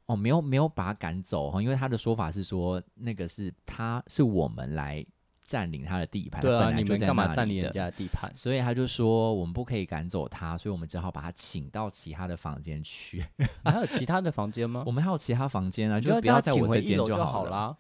[0.05, 5.05] 哦，没有没有把他赶走哈，因为他的说法是说那个是他是我们来
[5.47, 8.29] 占领他的地盘，对啊，你们干嘛占领人家的地盘？
[8.35, 13.25] 所以他就说我们不可以赶走他，所以我们只好把他请到其他的房间去。
[13.63, 14.91] 还有其他的房间吗 我？
[14.91, 17.45] 们还有其他房间啊，就不要在我这间就好好。
[17.45, 17.77] 啦。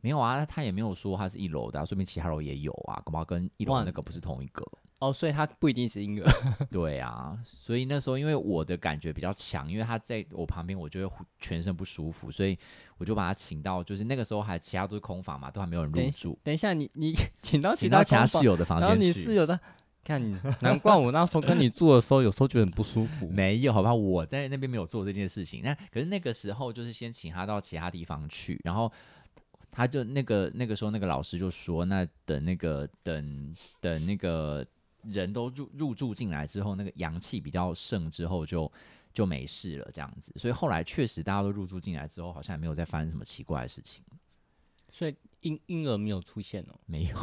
[0.00, 4.66] 没有啊，他也没有说他是一楼的、啊，说明其他楼也有啊，恐怕跟一楼哇那个不是同一个。
[5.02, 6.26] 哦，所以他不一定是婴儿。
[6.70, 12.56] 对啊，所以那时候因为我的感觉比较强，因为他在我旁边，我就会全身不舒服，所以
[12.98, 17.12] 我就把他请到，就是那个时候还其他都是空房嘛，都还没有人入住，等一下，你你
[17.42, 19.06] 请到请到其他室友的房然后间去。
[19.08, 19.58] 你室友的，
[20.04, 23.26] 看你，难怪我那时候跟你住的时候，有时候觉得很不舒服。
[23.34, 25.62] 没有，好吧，我在那边没有做这件事情。
[25.64, 28.92] 那可是那个时候就是先请他到其他地方去，然后
[29.72, 34.64] 他就那个那个时候那个老师就说，那等那个等等那个
[35.04, 38.70] 人都入入住进来之后，那个阳气比较盛之后就
[39.12, 40.32] 就没事了这样子。
[40.36, 44.04] 所以后来确实大家都入住进来之后，好像也没有再发生什么奇怪的事情，
[44.90, 46.78] 所以婴婴儿没有出现哦。
[46.86, 47.16] 没有。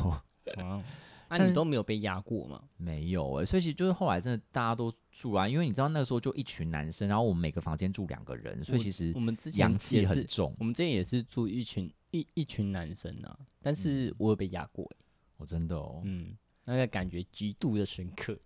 [0.57, 0.83] 啊，
[1.29, 2.61] 那、你都没有被压过吗？
[2.77, 10.55] 没有哎、所以其实就是后来真的大家都住啊，因为你知道那个时候就一群男生，然后我们每个房间住两个人，所以其实我们之前阳气也，很重。
[10.57, 14.97] 我们之前也是住一群一一群男生啊，但嗯是我有被压过欸，
[15.37, 16.35] 我、真的哦，嗯，
[16.69, 18.37] 那个感觉极度的深刻，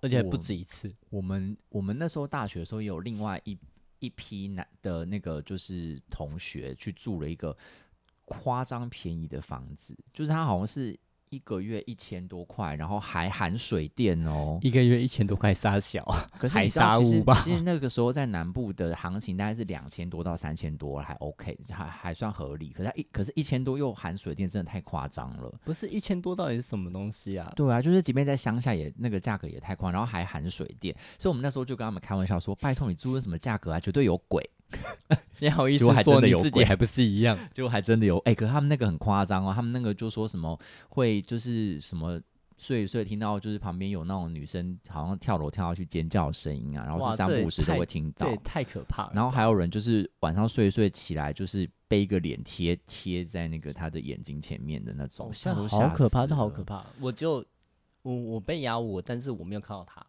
[0.00, 0.94] 而且还不止一次。
[1.10, 3.58] 我们我们那时候大学的时候也有另外一
[3.98, 7.56] 一批男的那个就是同学去住了一个
[8.26, 10.98] 夸张便宜的房子，就是他好像是
[11.30, 14.58] 一个月一千多块，然后还含水电哦。
[14.62, 22.70] 一个月一千多块沙小，海可是你知道其实沙屋吧其实那个时候在南部的行情大概是两千多到三千多，还 OK，还还算合理。
[22.70, 25.52] 可是一可是一千多又含水电，真的太夸张了。
[25.64, 27.52] 不是一千多到底是什么东西啊？
[27.56, 34.48] 对啊，就是即便在乡下也那个价格也太夸张，然后还含水电，所以我们那时候就跟他们开玩笑说：“拜托你租的什么价格啊，绝对有鬼。
[35.40, 42.20] 你好意思说你自己还不是一样？” 就还真的有，哎、可是他们那个很夸张哦，他们那个就说什么会就是什么
[42.58, 48.36] 睡一睡听到就是旁边有那种女生好像跳楼跳下去尖叫的声音啊，然后是三不五时都会听到这也。
[48.38, 49.12] 太可怕了。
[49.14, 56.82] 然后还有人就是晚上睡一睡起来，就是背一个脸贴贴在那个他的眼睛前面的那种，哦，这好可怕，这好可怕。
[56.98, 57.44] 我就
[58.00, 60.04] 我我被压我，但是我没有看到他，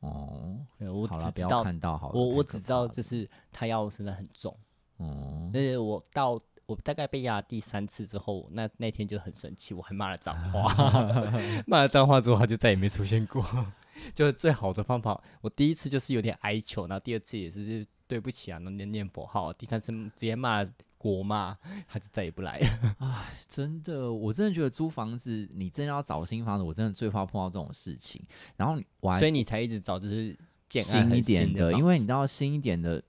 [0.00, 0.58] 哦。
[0.78, 2.14] 我只知道看到好了。
[2.14, 4.56] 我我只知道就是他压我身上很重，
[4.98, 10.72] 哦，而且我到我大概被压第三次之后，那那天就很生气，我还骂了脏话，
[11.66, 13.44] 骂了脏话之后他就再也没出现过。
[14.14, 20.64] 就是最好的方法，我第一次就是有点哀求，然后第二次也是对不起啊，那念念佛号，第三次直接骂
[20.96, 22.66] 国骂，他就再也不来了。
[22.98, 28.20] 唉，真的，我真的觉得租房子，你真的要找新房子，我真的最怕碰到这种事情。
[28.56, 30.36] 然后我还所以你才一直找就是
[30.68, 33.00] 建案很新一点的，因为你知道新一点的，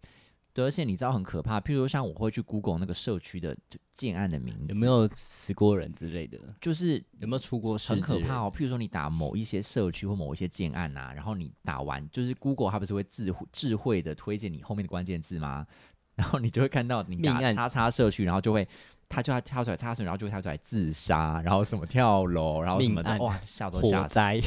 [0.60, 1.60] 对，而且你知道很可怕。
[1.60, 6.38] 譬如说像我会去 Google 那个社区的就建案的名字，有没有死过人之类的？
[6.60, 7.94] 就是有没有出过事？
[7.94, 8.52] 很可怕哦。
[8.54, 15.66] 譬如说你打某一些社区或某一些建案啊，然后你打完，就是 Google 它不是会智慧智慧的推荐你后面的关键字吗？
[16.16, 18.68] 然后你就会看到你打叉叉社区，然后就会。
[19.12, 24.04] 它就要跳出来叉社区，然后就会跳出来自杀，然后什么跳楼，然后什么的，哇，吓都吓死。
[24.04, 24.40] 火灾，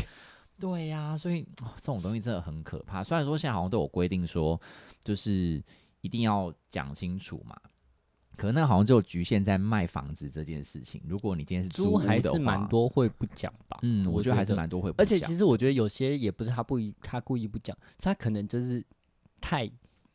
[0.56, 3.02] 对呀、所以、哦这种东西真的很可怕。
[3.02, 4.60] 虽然说现在好像都有规定说，
[5.02, 5.60] 就是
[6.02, 7.58] 一定要讲清楚嘛，
[8.36, 11.00] 可能那好像就局限在卖房子这件事情。
[11.06, 13.78] 如果你今天是租还是蛮多会不讲吧？
[13.82, 18.84] 嗯，我觉得还是蛮多会不而且其实我觉得有些也不是他不意，他故意不讲，是他可能就是
[19.40, 19.70] 太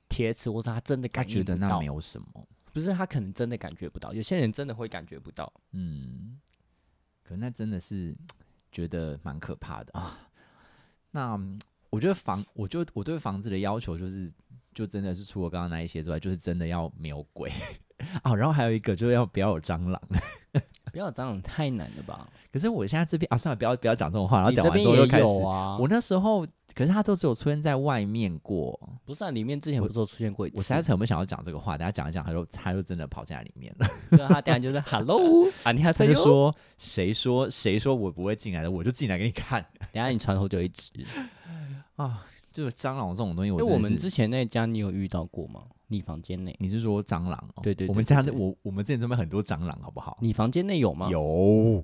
[0.10, 5.52] 铁齿，或者他真的感应不到觉得那没有什么，不是他可能真的感觉不到，有些人真的会感觉不到。
[5.72, 6.38] 嗯，
[7.24, 8.16] 可那真的是
[8.72, 10.30] 觉得蛮可怕的啊。
[11.12, 14.30] 那嗯我觉得房，我就我对房子的要求就是，
[14.78, 17.52] 就真的是除了刚刚那一些之外，就是真的要没有鬼
[18.22, 18.36] 啊。
[18.36, 20.00] 然后还有一个就是要不要有蟑螂。
[20.92, 22.30] 不要有蟑螂太难了吧？
[22.52, 24.38] 可是我现在这边啊，算了，不要不要讲这种话。
[24.38, 25.78] 然后讲完之后又开始，啊。
[25.80, 28.80] 我那时候可是它都只有出现在外面过。
[29.04, 30.58] 不是啊，里面之前不是有出现过一次？
[30.58, 33.88] 我实在是很不想要讲这个话，等下讲一讲，他就他就真的跑进来里面了。
[34.12, 40.92] 对啊他等下就是 Hello 啊，你还说谁说谁说我不会进来的，我就进来给你看等下你床头就一只。
[41.96, 42.24] 啊！
[42.58, 45.62] 就是蟑螂这种东西我我们之前那家你有遇到过吗？
[45.90, 47.62] 你房间内，你是说蟑螂、哦？
[47.62, 50.18] 对对对我们家我我们之前这边很多蟑螂，好不好？
[50.20, 51.22] 你房间内有吗？，有，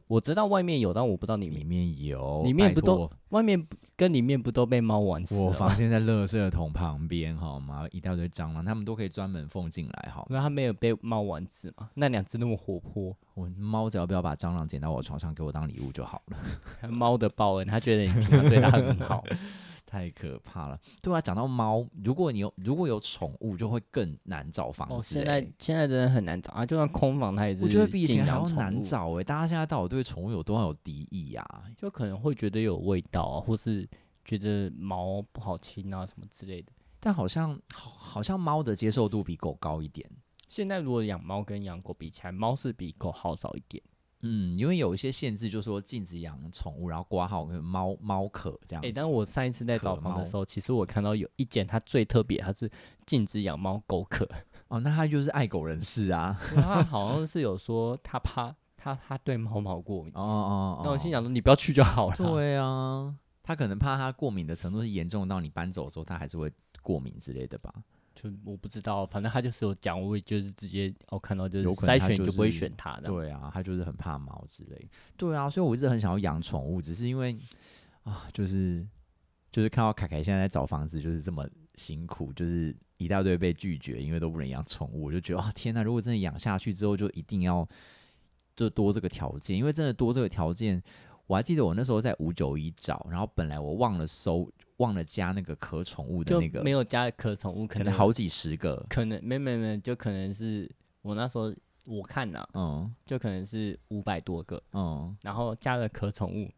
[0.08, 2.04] 我知道外面有，但我不知道里里面。
[2.04, 5.68] 有，里面不都外面跟里面不都被猫玩死我了吗？
[5.68, 7.86] 房间在垃圾桶旁边，好吗？
[7.92, 10.28] 一大堆蟑螂，他们都可以专门放进来，好吗。
[10.32, 11.92] 那它没有被猫玩死吗？
[11.94, 19.24] 那两只那么活泼，我猫只要不要把蟑螂捡到我床上给我当礼物就好了， 猫的报恩，它觉得你平常对它很好。
[19.94, 20.80] 太可怕了。
[21.04, 31.46] 对啊，讲到猫，如果你有如果有宠物，就会更难找房子、哦，现欸在现在真的很难找啊，就算空房，它也是我觉得比以尽前还要量宠物，难找哎、大家现在到底对宠物有多少有敌意呀、
[31.78, 33.88] 就可能会觉得有味道啊，或是
[34.26, 36.72] 觉得毛不好亲啊什么之类的。
[37.00, 40.10] 但好像好好像猫的接受度比狗高一点。
[40.48, 43.84] 现在如果养猫跟养狗比起来，猫是比狗好找一点。
[44.24, 48.94] 嗯，因为有一些限制，就是说禁止养宠物，然后挂号跟猫猫可这样诶，子。
[48.96, 52.70] 但我上一次在找房的时候，其实我看到有一间它最特别，它是
[53.06, 54.28] 禁止养猫狗可。
[54.70, 56.40] 哦，那他就是爱狗人士啊。
[56.56, 60.12] 它好像是有说它怕它它对猫毛过敏。
[60.16, 62.16] 哦哦哦，那我心想说，你不要去就好了。
[62.16, 66.50] 对啊，他可能怕他过敏的程度是严重到你搬走的时候，他还是会
[66.82, 67.74] 过敏之类的吧？
[68.14, 73.10] 就我不知道，反正他就是有讲，我也就是直接我看到就是筛选就不会选他的。
[73.10, 74.90] 对啊，他就是很怕猫之类。
[75.18, 77.38] 对啊，所以我一直很想要养宠物，只是因为
[78.04, 78.88] 啊，就是
[79.52, 85.82] 就是看到凯凯现在在找房子，就是这么辛苦，就是一大堆被拒绝，因为都不能养宠物，我就觉得啊，天呐！
[85.84, 87.68] 如果真的养下去之后，就一定要
[88.56, 90.82] 就多这个条件，因为真的多这个条件。
[91.26, 94.52] 我还记得我那时候在五九一找，然后本来我忘了搜，
[94.84, 100.70] 忘了加那个可宠物的那个，没有加可宠物，能可能好几十个，可能没没没，就可能是
[101.02, 101.54] 我那时候
[101.86, 106.50] 我看呐、嗯就可能是五百多个，嗯，然后加了可宠物，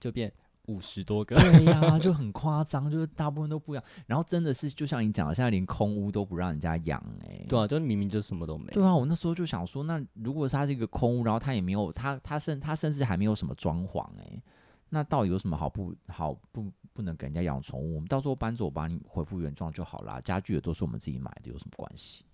[0.00, 0.32] 就变
[0.66, 1.34] 五十多个。
[1.36, 3.82] 对呀、 就很夸张，就是大部分都不养。
[4.06, 8.66] 然后真的是就像你讲的，现在连空屋都不让人家养哎、对啊，就明明就什么都没。
[8.72, 14.42] 对啊，我那时候就想说，那如果是它是一个空屋，然后它也没有，它它甚它甚至还没有什么装潢哎、
[14.88, 17.96] 那到底有什么好不好不不能给人家养宠物？
[17.96, 22.24] 我们到时候搬走把你恢复原状就好啦，家具也都是我们自己买的，有什么关系？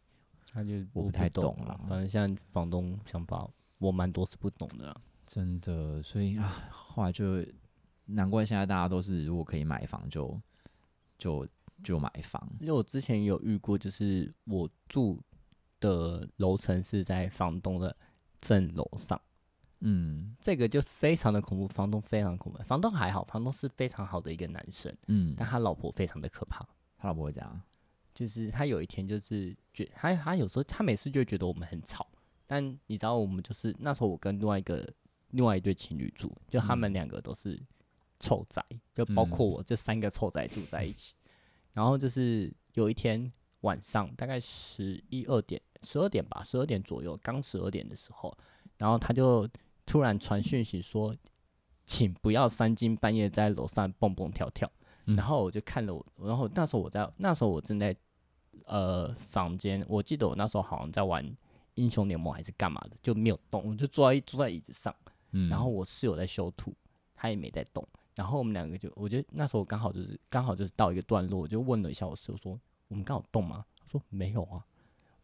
[0.53, 5.01] 他就我不太懂了反正现在房东想法我蛮多是不懂的啦。
[5.27, 7.45] 真的，所以啊，后来就
[8.05, 10.40] 难怪现在大家都是如果可以买房就
[11.19, 11.49] 就
[11.83, 12.40] 就买房。
[12.61, 15.19] 因为我之前有遇过，就是我住
[15.81, 17.97] 的楼层是在房东的
[18.40, 19.21] 正楼上，
[19.87, 22.59] 嗯这个就非常的恐怖，房东非常恐怖。
[22.64, 26.66] 房东还好，房东是非常好的一个男生，嗯，但他老婆非常的可怕。
[26.97, 27.61] 他老婆会这样。
[28.14, 32.07] 就是他有一天就是觉他他有时候他每次就觉得我们很吵，
[32.47, 34.88] 但你知道我们就是那时候我跟另外一个
[35.31, 37.61] 另外一对情侣住，就他们嗯两个都是
[38.20, 41.14] 臭仔，就包括嗯我这三个臭仔住在一起。
[41.75, 43.31] 然后就是有一天
[43.62, 48.33] 晚上大概十一二点十二点吧，十二点左右，刚十二点的时候，
[48.79, 49.49] 然后他就
[49.87, 51.14] 突然传讯息说，
[51.85, 54.70] 请不要三更半夜在楼上蹦蹦跳跳。
[55.07, 57.94] 嗯然后我就看了我，然后那时候我在那时候我正在
[58.64, 61.23] 呃房间，我记得我那时候好像在玩
[61.75, 64.94] 英雄联盟还是干嘛的，就没有动，我就坐在坐在椅子上，
[65.33, 66.73] 嗯，然后我室友在修图，
[67.14, 73.63] 他也没在动，然后我们两个就，我觉得那时候刚好就是刚好就是到一个段落，我就问了一下我室友说，我们刚好动吗？
[73.79, 74.65] 他说没有啊。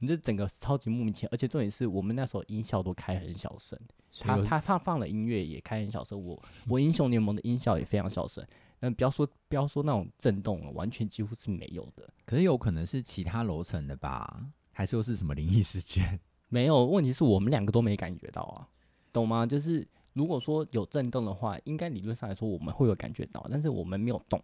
[0.01, 3.79] 你这整个超级莫名其妙，而且重点是我们那时候音效都开很小声，
[4.19, 8.45] 他他放放了音乐也开很小声，我我英雄联盟的音效也非常小声，
[8.79, 12.09] 但不要说不要说那种震动了，完全几乎是没有的。
[12.25, 14.43] 可是有可能是其他楼层的吧？
[14.73, 16.19] 还是又是什么灵异事件？
[16.49, 18.67] 没有，问题是我们两个都没感觉到啊，
[19.13, 19.45] 懂吗？
[19.45, 24.43] 就是如果说有震动的话，应该理论上来说我们会有感觉到，但是我们没有动，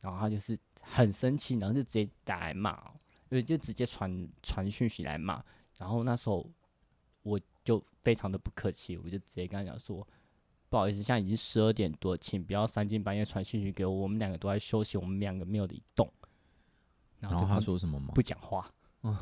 [0.00, 2.90] 然后他就是很生气，然后就直接打来骂哦，
[3.30, 5.42] 因为就直接传传讯息来骂，
[5.78, 6.48] 然后那时候
[7.22, 10.06] 我就非常的不客气，我就直接跟他讲说。
[10.70, 16.06] 不好意思，现在已经十二点多，请不要三更半夜传讯息给我，我们两个都在休息，我们两个没有移动。
[17.20, 18.12] 然然后他说什么吗？
[18.14, 18.70] 不讲话，
[19.02, 19.16] 嗯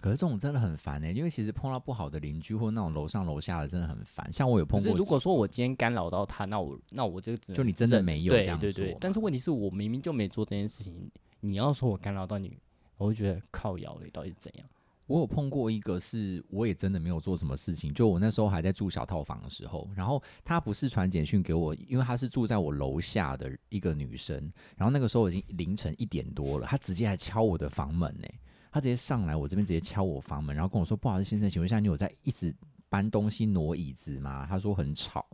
[0.00, 4.32] 可是这种真的很烦哎、因为其实碰到不好的邻居或那种楼上楼下的真的很烦。
[4.32, 8.96] 像我有碰过，如果说我今天干扰到他，那我那我就只能就你真的没有这样对对。
[8.98, 11.10] 但是问题是我明明就没做这件事情，
[11.40, 12.58] 你要说我干扰到你，
[13.04, 14.66] 我会觉得靠摇了，到底是怎样？
[15.06, 17.92] 我有碰过一个是，我也真的没有做什么事情。
[17.92, 28.26] 就我那时候还在住小套房的时候，然后他不是传简讯给我，因为他是住在我楼下的一个女生，然后那个时候已经凌晨一点多了，他直接来敲我的房门呢、
[28.72, 32.52] 他直接上来我这边直接敲我房门，然后跟我说：“不好意思，先生，请问一下，你有在一直
[32.88, 35.26] 搬东西挪椅子吗？”他说很吵，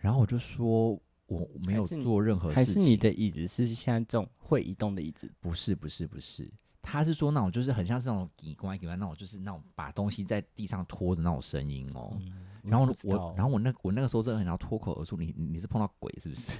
[0.00, 5.30] 然后我就说我没有做任何事情，还是你的椅子是现在这种会移动的椅子？
[5.38, 6.50] 不是不是不是，
[6.82, 12.16] 他是说那种就是很像是那种给乖给乖那种，就是那种把东西在地上拖的那种声音哦。
[12.20, 16.52] 嗯然后我然后我那我那个时候真的很想要脱口而出，你你你是碰到鬼是不是？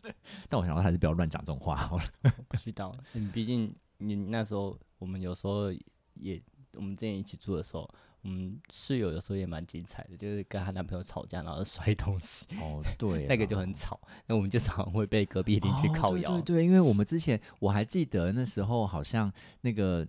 [0.50, 2.04] 但我想说还是不要乱讲这种话好了。
[2.48, 5.72] 不知道，嗯，毕竟你那时候我们有时候
[6.14, 6.42] 也，
[6.74, 7.88] 我们之前一起住的时候，
[8.26, 16.32] 我们室友有时候也蛮精彩的，就是跟她男朋友吵架，然后摔东西，哦，对 那个就很吵，那我们就常常会被隔壁邻居哦靠摇。
[16.32, 20.06] 对对对，因为我们之前我还记得那时候好像那个。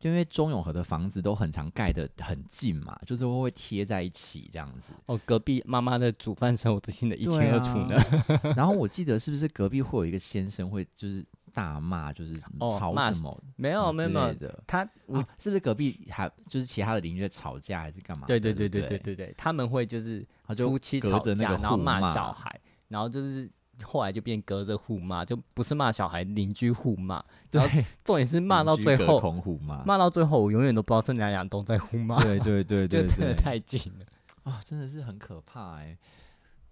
[0.00, 4.92] 就因为中永和的房子都很常盖的很近嘛，就是会贴在一起这样子。
[5.06, 7.96] 哦，隔壁妈妈的煮饭声我都听得一清二楚呢。
[7.96, 14.62] 啊 然后我记得是不是隔壁会有一个先生会就是大骂，就是什么哦骂吵什么没有没有没有，的。
[14.66, 18.38] 他我、啊，是不是隔壁还就是其他的邻居在吵架还是干嘛的？
[18.38, 20.26] 对对对对不对对对他们会就是
[20.56, 23.48] 夫妻吵架，那个然后骂小孩，然后就是
[23.84, 27.22] 后来就变隔着互骂，就不是骂小孩，邻居互骂。
[27.50, 29.20] 然后，重点是骂到最后，
[29.60, 29.82] 骂。
[29.84, 34.06] 骂到最后，我永远都不知道是哪两栋在互骂，对对对对 就真的，太近了。
[34.44, 35.96] 啊，真的是很可怕哎、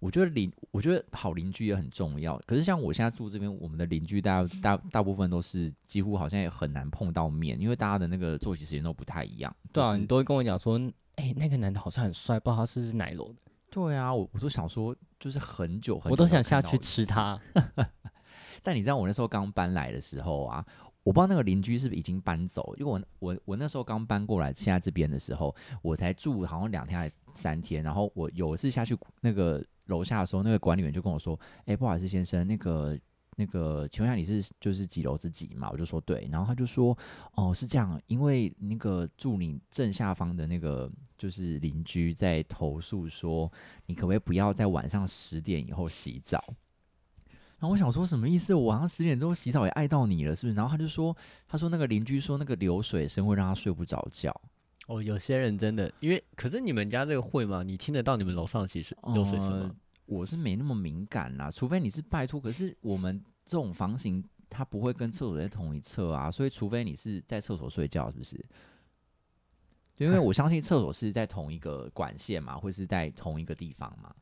[0.01, 2.37] 我觉得邻，我觉得好邻居也很重要。
[2.47, 9.55] 可是像我现在住这边，我们的邻居大大大部分都是几乎好像也很难碰到面，因为大家的那个作息时间都不太一样。
[9.73, 10.81] 对啊，就是你都会跟我讲说，
[11.17, 13.35] 哎、那个男的好像很帅，不知道他是不是哪一楼的，
[13.71, 16.79] 对啊，我我都想说，就是很久很久我都想下去。
[16.79, 17.39] 吃他。
[18.63, 20.65] 但你知道我那时候刚搬来的时候啊，
[21.03, 32.99] 我不知道那个邻居是不是已经搬走，因为我我我那时候刚搬过来现在这边的时候，我才住好像两天还是三天，然后我有一次下去那个楼下的时候，那个管理员就跟我说：“哎、不好意思先生，那个。”
[33.37, 35.71] 那个，请问下你是就是几楼是几嘛？
[35.71, 36.99] 我就说对，然后他就说
[37.37, 43.51] 哦是这样，因为那个住你正下方的那个就是邻居在投诉说，
[43.87, 46.45] 你可不可以不要在晚上十点以后洗澡？
[47.59, 48.53] 然后我想说什么意思？
[48.53, 50.55] 我晚上十点钟洗澡也碍到你了，是不是？
[50.55, 51.17] 然后他就说，
[51.49, 54.39] 他说那个邻居说那个流水声会让他睡不着觉。
[54.91, 57.63] 哦，有些人真的，因为可是你们家这个会吗？
[57.63, 59.77] 你听得到你们楼上其实流水声吗呃？
[60.07, 62.41] 我是没那么敏感啦，除非你是拜托。
[62.41, 68.45] 可是我们这种房型，它不会跟厕所在同一侧啊，所以除非你是在厕所睡觉，是不是？
[69.99, 74.13] 因为 我相信厕所是在同一个管线嘛，或是在同一个地方嘛。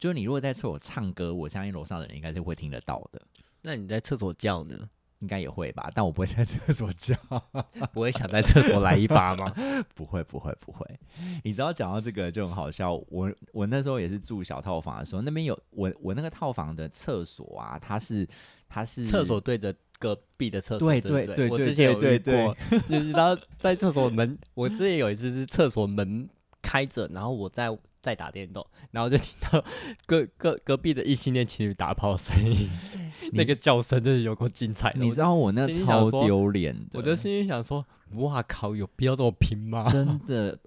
[0.00, 3.22] 就是你如果在厕所唱歌，我相信楼上的人应该是会听得到的，
[3.62, 4.90] 那你在厕所叫呢？
[5.20, 5.90] 应该也会吧。
[5.94, 7.16] 但我不会在厕所叫。
[7.92, 9.52] 不会想在厕所来一发吗？
[9.94, 10.86] 不会，不会，不会。
[11.42, 12.94] 你知道讲到这个就很好笑。
[13.08, 18.28] 我我那时候也是住小套房的时候，那边有我我那个套房的厕所啊，它是
[18.68, 22.56] 它是厕所对着隔壁的厕所，对对不对对对我之前有对对遇过，
[22.88, 26.28] 你知道在厕所门，我之前有一次是厕所门
[26.60, 27.70] 开着，然后我在
[28.06, 29.64] 在打电动，然后就听到
[30.06, 32.70] 隔 隔隔壁的异性恋情侣打炮声音，
[33.32, 35.00] 那个叫声真是有够精彩的。
[35.00, 39.88] 你知道我那超说丢脸的，我，我就心里想说，哇靠，有必要这么拼吗？
[39.90, 40.58] 真的，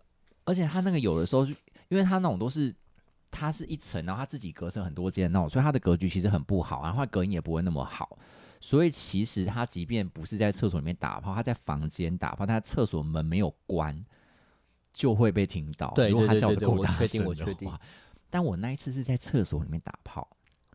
[0.43, 1.55] 而且他那个有的时候是，
[1.87, 2.73] 因为他那种都是。
[3.31, 8.17] 它是一层，然后它自己隔成很多间那种，所以它的格局其实很不好，然后它隔音也不会那么好。
[8.59, 14.03] 所以其实他即便不是在厕所里面打炮，他在房间打炮，他厕所门没有关，
[14.93, 15.91] 就会被听到。
[15.95, 17.79] 对如果他叫的够大我确定声的我确定话。
[18.29, 20.27] 但我那一次是在厕所里面打炮，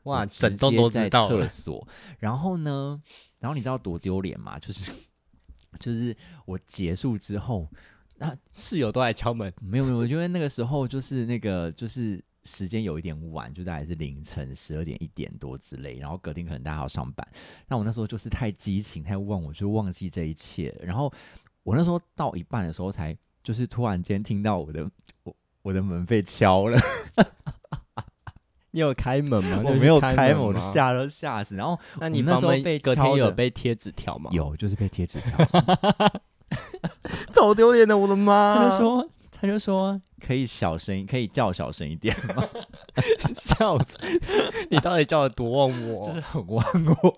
[0.04, 1.28] 哇，整栋都在知道。
[1.28, 1.86] 厕所。
[2.18, 3.00] 然后呢，
[3.38, 4.58] 然后你知道多丢脸吗？
[4.58, 4.90] 就是
[5.78, 7.70] 就是我结束之后，
[8.16, 17.26] 那 室友都来敲门， 没有没有，因为那个时候就是那个就是时间有一点晚，就大概是凌晨十二点一点多之类，然后隔天可能大家要上班。
[17.68, 20.76] 那我那时候就是太激情太忘我，就忘记这一切。
[20.82, 21.12] 然后
[21.62, 24.90] 我那时候到一半的时候才就是突然间听到我的
[25.22, 26.80] 我我的门被敲了，
[28.72, 29.62] 你有开门吗？
[29.64, 30.58] 我没有开门，门，我就。
[30.58, 31.54] 吓都吓死。
[31.54, 35.38] 然后那你那时候被隔天敲有被贴纸条吗？，有就是被贴纸条，
[37.32, 38.56] 超丢脸的，我的妈！
[38.56, 42.48] 他就说他就说可以小声，可以叫小声一点吗？
[43.36, 43.98] 笑死，
[44.70, 46.08] 你到底叫的多忘我？
[46.08, 46.64] 就是很忘
[47.02, 47.14] 我。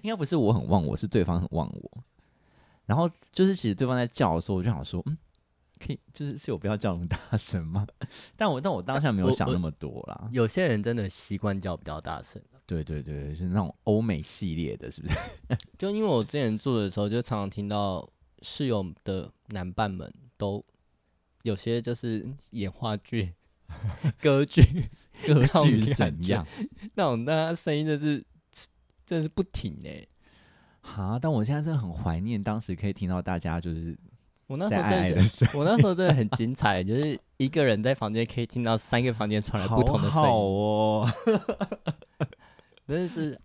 [0.00, 1.90] 应该不是我很忘我，是对方很忘我。
[2.86, 5.16] 然后就是其实对方在叫的时候，我就想说，嗯，
[5.78, 7.86] 可以，就是是有必要叫那么大声吗？
[8.36, 10.28] 但我但我当下没有想那么多啦。
[10.32, 15.14] 有些人真的习惯叫比较大声，对对对，就是那种欧美系列的，是不是？
[15.78, 18.08] 就因为我之前住的时候，就常常听到
[18.42, 20.64] 室友的男伴们都
[21.42, 23.34] 有些就是演话剧、
[24.20, 24.62] 歌剧
[25.26, 26.46] 歌剧怎样？
[26.94, 28.24] 那种，那他声音真是
[29.04, 30.06] 真的是不停哎、
[30.82, 33.96] 哈，但我现在真的很怀念当时可以听到大家就是
[34.46, 35.22] 我那时在候真的
[35.58, 41.12] 我那时候真的很精彩，就是一个人在房间可以听到三个房间传来不同的声好好音，哦。
[42.86, 43.40] 真的是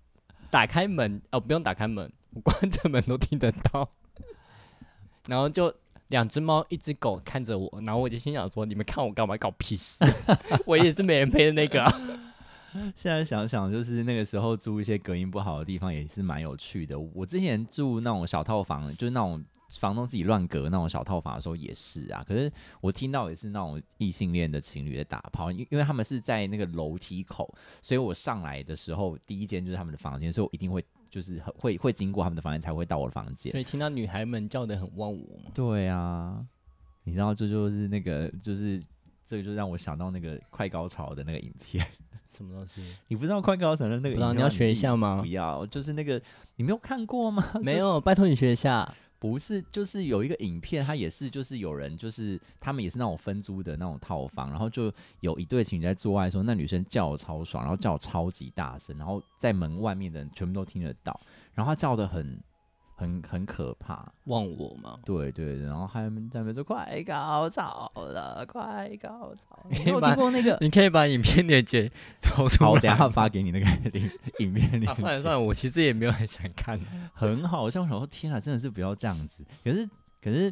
[0.49, 3.89] 打开门哦，不用打开门，我关着门都听得到。
[5.27, 5.73] 然后就
[6.07, 9.37] 两只猫，一只狗看着我，然后我就心想说：你们看我干嘛？
[9.37, 10.03] 搞屁事！
[10.65, 12.01] 我也是没人陪的那个啊。
[12.95, 16.99] 现在想想，就是那个时候租一些隔音不好的地方，也是蛮有趣的。
[16.99, 19.43] 我之前住那种小套房，就是那种
[19.79, 22.23] 房东自己乱隔那种小套房的时候也是啊。
[22.27, 22.51] 可是
[22.81, 27.51] 我听到也是那种异性恋的情侣在打炮，因因为他们是在那个楼梯口，
[27.81, 33.59] 所以我上来的时候第一间就是他们的房间，所以我一定会就是会会经过他们的房间才会到我的房间所。
[33.59, 35.51] 以听到女孩们叫的很忘我嘛。
[35.53, 36.45] 对啊，
[37.03, 38.83] 你知道这就是那个就是
[39.25, 41.85] 这个就让我想到那个快高潮的那个影片。
[42.29, 42.81] 什么东西？
[43.07, 46.21] 你不知道快高层的那个你要学一下吗不要，就是那个
[46.55, 47.43] 你没有看过吗？
[47.61, 48.93] 没有，拜托你学一下。
[49.19, 61.19] 不是，就是有一个影片，它也是就是有人就是他们也是那种分租的那种套房，然后就有一对情侣在做爱的时候，那女生叫得超爽，然后叫得超级大声，然后在门外面的人全部都听得到，
[61.55, 62.39] 然后她叫的很
[62.99, 64.11] 很很可怕。
[64.25, 64.99] 忘我吗？
[65.05, 69.65] 对对对，然后还有人在那边说快高潮了， 快高潮！
[69.69, 70.57] 你有听过那个？
[70.59, 71.91] 你可以把影片链接
[72.21, 72.75] 投出好，来。
[72.75, 73.65] 我等一下发给你那个
[73.97, 76.79] 影 影片算了算了，我其实也没有很想看。
[77.13, 77.81] 很好笑。
[77.83, 79.45] 我想说，天啊，真的是不要这样子。
[79.63, 79.87] 可是，
[80.21, 80.51] 可是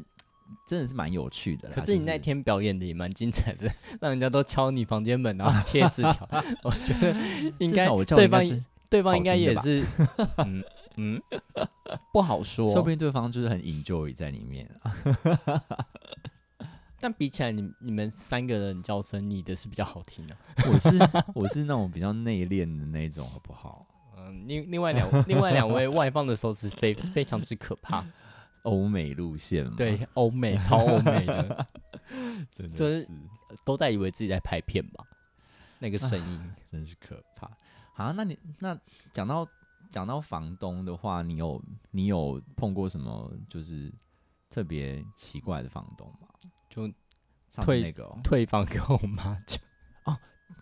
[0.68, 1.68] 真的是蛮有趣的。
[1.70, 3.68] 可是你那天表演的也蛮精彩的，
[4.00, 6.30] 让人家都敲你房间门，然后贴纸条。
[6.62, 7.20] 我觉得
[7.58, 9.84] 应该对方是，对方应该也是，
[10.38, 10.64] 嗯
[10.98, 11.22] 嗯，
[12.12, 12.72] 不好说。
[12.72, 14.96] 说不定对方就是很 enjoy 在里面啊。
[17.00, 20.36] 但比起来，你你们三个人叫声，你的是比较好听的、
[20.72, 20.90] 我是
[21.36, 23.86] 我是那种比较内敛的那种，好不好？
[24.18, 28.04] 嗯，另另外两另外两位外放的时候是非非常之可怕，
[28.64, 31.68] 欧美路线嘛，对，欧美超欧美的，
[32.52, 33.10] 真的就是是
[33.64, 35.06] 都在以为自己在拍片吧，
[35.78, 36.54] 那个声音。
[36.72, 37.52] 真是可怕。
[37.94, 38.76] 好，那你那
[39.14, 39.48] 讲到
[39.96, 43.90] 讲到房东的话，你有你有碰过什么就是
[44.50, 46.28] 特别奇怪的房东吗？
[46.70, 46.86] 就
[47.64, 49.58] 退那个、哦，退房跟我妈讲
[50.04, 50.18] 哦，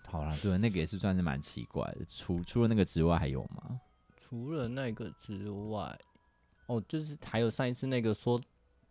[0.08, 2.06] 好啦，对，那个也是算是蛮奇怪的。
[2.08, 3.82] 除除了那个之外，还有吗？
[4.16, 6.00] 除了那个之外，
[6.68, 8.40] 哦，就是还有上一次那个说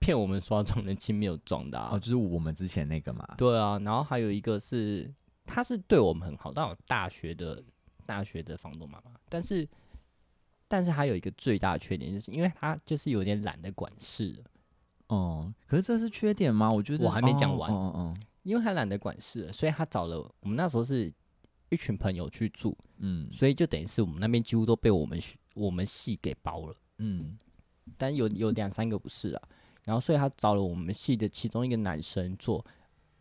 [0.01, 3.25] 骗我们刷撞人气没有撞的、啊，哦，就是我们之前那个嘛。
[3.39, 5.09] 对啊，然后还有一个是，
[5.47, 7.63] 他是对我们很好，但有大学的
[8.05, 9.65] 大学的房东妈妈，但是
[10.73, 14.45] 但是他有一个最大的缺点，就是因为他就是有点懒得管事了，
[15.09, 16.73] 哦，可是这是缺点吗？
[16.73, 21.13] 我觉得我还没讲哦完因为他懒得管事，所以他找了我们那时候是
[21.69, 25.21] 一群朋友去住，嗯所以就等于是我们那边几乎都被我们
[25.53, 26.75] 我们系给包了。
[26.97, 27.37] 嗯
[27.99, 29.43] 但有有两三个不是啊，
[29.85, 32.65] 然后所以他找了我们系的其中一个男生做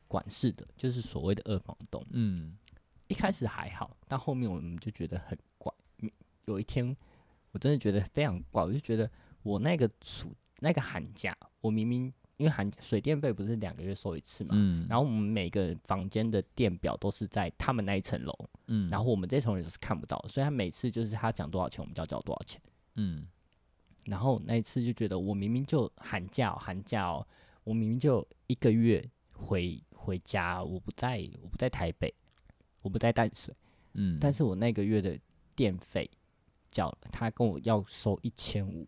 [0.08, 2.02] 管事的，就是所谓的二房东。
[2.12, 2.58] 嗯
[3.10, 5.74] 一开始还好，但后面我们就觉得很怪。
[6.00, 6.10] 嗯
[6.46, 6.96] 有一天
[7.52, 9.10] 我真的觉得非常怪，我就觉得
[9.44, 18.34] 我那个暑那个寒假，我明明因为寒水电费不是两个月收一次嘛，嗯，然后我们每个房间的电表都是在他们那一层楼，
[18.68, 22.62] 嗯，然后我们这层楼是看不到，所以他每次就是他讲多少钱，我们就要交多少钱。
[22.96, 23.28] 嗯
[24.06, 27.26] 然后那一次就觉得我明明就寒假、哦、寒假哦，
[27.64, 32.12] 我明明就一个月回回家，我不在我不在台北，
[32.82, 33.54] 我不在淡水，
[33.94, 35.16] 嗯，但是我那个月的
[35.56, 36.10] 电费
[36.72, 38.88] 缴了，他跟我要收一千五，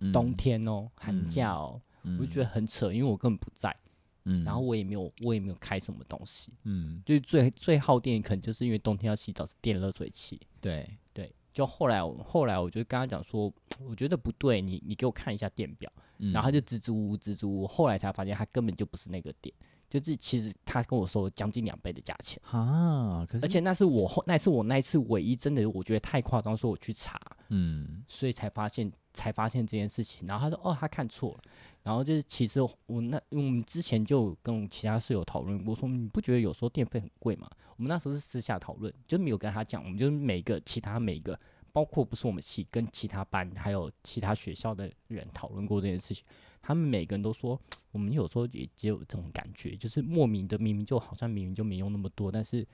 [0.00, 0.12] 嗯。
[0.12, 2.16] 冬天哦，寒假哦，嗯。
[2.18, 3.76] 我就觉得很扯，因为我根本不在，
[4.24, 7.02] 嗯，然后我也没有我也没有开什么东西，嗯。
[7.04, 13.52] 就是最最耗电可能就是因为冬天要洗澡是电热水器，对，对，就后来我后来我就跟他讲说，
[13.86, 15.92] 我觉得不对，你你给我看一下电表。
[16.18, 16.32] 嗯。
[16.32, 19.54] 然后他就支支吾吾、支支吾吾，后来才发现他根本就不是那个店，
[19.88, 30.26] 就是其实他跟我说将近两倍的价钱，啊，可是而且那是我后那是我那一次唯一真的我觉得太夸张，说我去查，嗯所以才发现才发现这件事情。
[30.26, 31.40] 然后他说哦，他看错了。
[31.82, 37.48] 然后就是其实我那我们之前就有跟其他室友讨论过，说你不觉得有时候电费很贵吗？
[37.76, 41.38] 我们那时候是私下讨论，就没有跟他讲，我们就是每个其他每个
[41.76, 46.24] 包括不是我们系，跟其他班还有其他学校的人讨论过这件事情，
[46.62, 47.60] 他们每个人都说，
[47.92, 52.66] 我们有时候也也有这种感觉，就是莫名的明明就好像明明就没用那么多，但是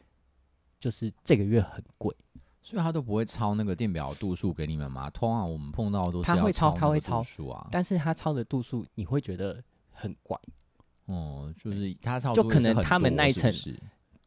[0.78, 2.14] 就是这个月很贵，
[2.62, 5.10] 所以他都不会抄那个电表度数给你们吗？
[5.10, 7.66] 通常我们碰到的都是要他会抄他会抄数啊。
[7.72, 10.38] 但是他抄的度数你会觉得很怪，
[11.06, 13.76] 哦，就是他抄就可能他们那一层是？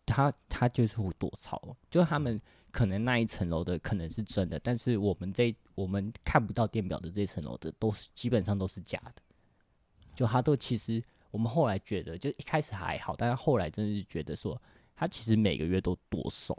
[0.06, 2.40] 他他就是会多抄，就是他们
[2.76, 9.22] 可能那一层楼的可能是真的，但是我们这我们看不到电表的这一层楼的都是基本上都是假的，
[10.14, 11.02] 就他都其实
[11.32, 14.62] 我们后来觉得，就一开始还好，但是后来真的是觉得说
[14.94, 16.54] 他其实每个月都多收。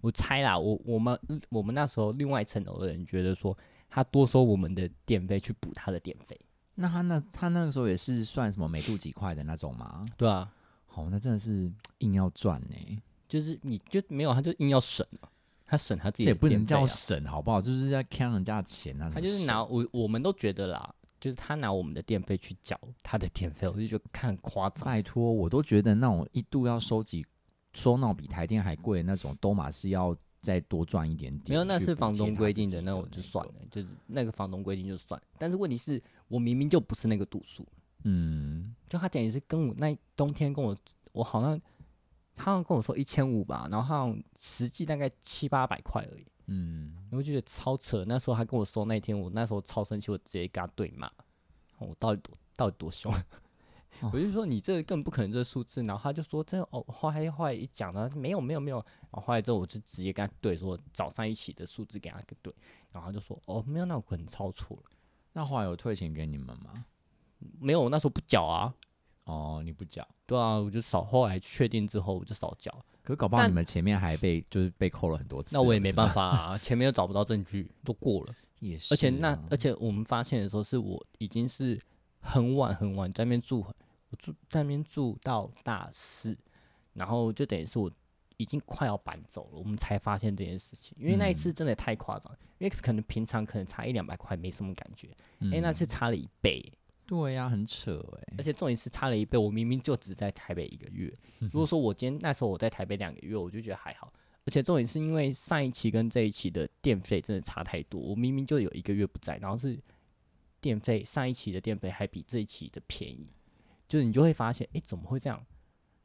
[0.00, 1.16] 我猜啦，我我们
[1.50, 3.56] 我们那时候另外一层楼的人觉得说
[3.88, 6.36] 他多收我们的电费去补他的电费，
[6.74, 10.04] 那他那他那个时候也是算什么每度几块的那种吗？
[10.16, 10.52] 对啊，
[10.94, 15.28] 哦，那真的是硬要赚呢、就是你就没有他就硬要省啊，
[15.66, 17.60] 他省他自这也不能叫省好不好？
[17.60, 19.10] 就是在坑人家的钱啊。
[19.12, 24.84] 他就是拿我我们都觉得啦，就是他拿我们的电费去缴他的电费，我就觉得看夸张。
[24.86, 27.24] 拜托，我都觉得那种一度要收集
[27.74, 31.50] 收那种比台电还贵的那种，都马是要再多赚一点点。
[31.50, 35.20] 没有，那是房东规定的，那那我就算了，就是那个房东规定就算。
[35.36, 37.66] 但是问题是我明明就不是那个度数，
[38.04, 40.74] 嗯，就他等于是跟我那冬天跟我，
[41.12, 41.60] 我好像
[42.38, 48.04] 他好像跟我说一千五吧，然后他好像实际大概七八百块而已，嗯，我就觉得超扯。
[48.06, 51.10] 那时候他跟我说那天，我那时候超生气，我直接跟他对骂，
[51.78, 53.12] 我到底多到底多凶。
[54.00, 62.54] 哦我就说你这个根本不可能这个数字，然后他就说这哦，后来后来一讲呢，没有没有没有，然后后来之后我就直接跟他对说早上一起的数字给他对，
[62.92, 64.82] 然后他就说哦没有，那我可能抄错了，
[65.32, 66.84] 那后来有退钱给你们吗？
[67.58, 68.72] 没有，我那时候不缴啊，
[69.28, 72.72] 哦，你不缴，对啊，我就少，后来确定之后我就少缴，
[73.02, 81.78] 可是搞不好但你们前面还被就是被扣了很多次，那我也没办法啊， 前面又找不到证据，都过了，也是啊，而且那而且我们发现的时候是我已经是
[82.20, 83.60] 很晚很晚在那边住，
[84.10, 86.34] 我住在那边住到大四，
[86.94, 87.90] 然后就等于是我
[88.38, 90.96] 已经快要搬走了，我们才发现这件事情。
[90.98, 91.34] 因为那一嗯。
[91.34, 95.08] 次真的太夸张，因为可能平常可能差一两百块没什么感觉，
[95.40, 96.72] 嗯哎、那次差了一倍，
[97.08, 101.10] 对呀、很扯哎、而且重点是差了一倍，我明明就只在台北一个月。
[101.40, 104.12] 如果说我今天那时候我在台北两个月，我就觉得还好。
[104.44, 109.78] 而且重点是因为上一期跟这一期的电费真的差太多，我明明就有一个月不在，然后是
[110.60, 113.32] 电费上一期的电费还比这一期的便宜，
[113.88, 115.42] 就是你就会发现，哎，怎么会这样？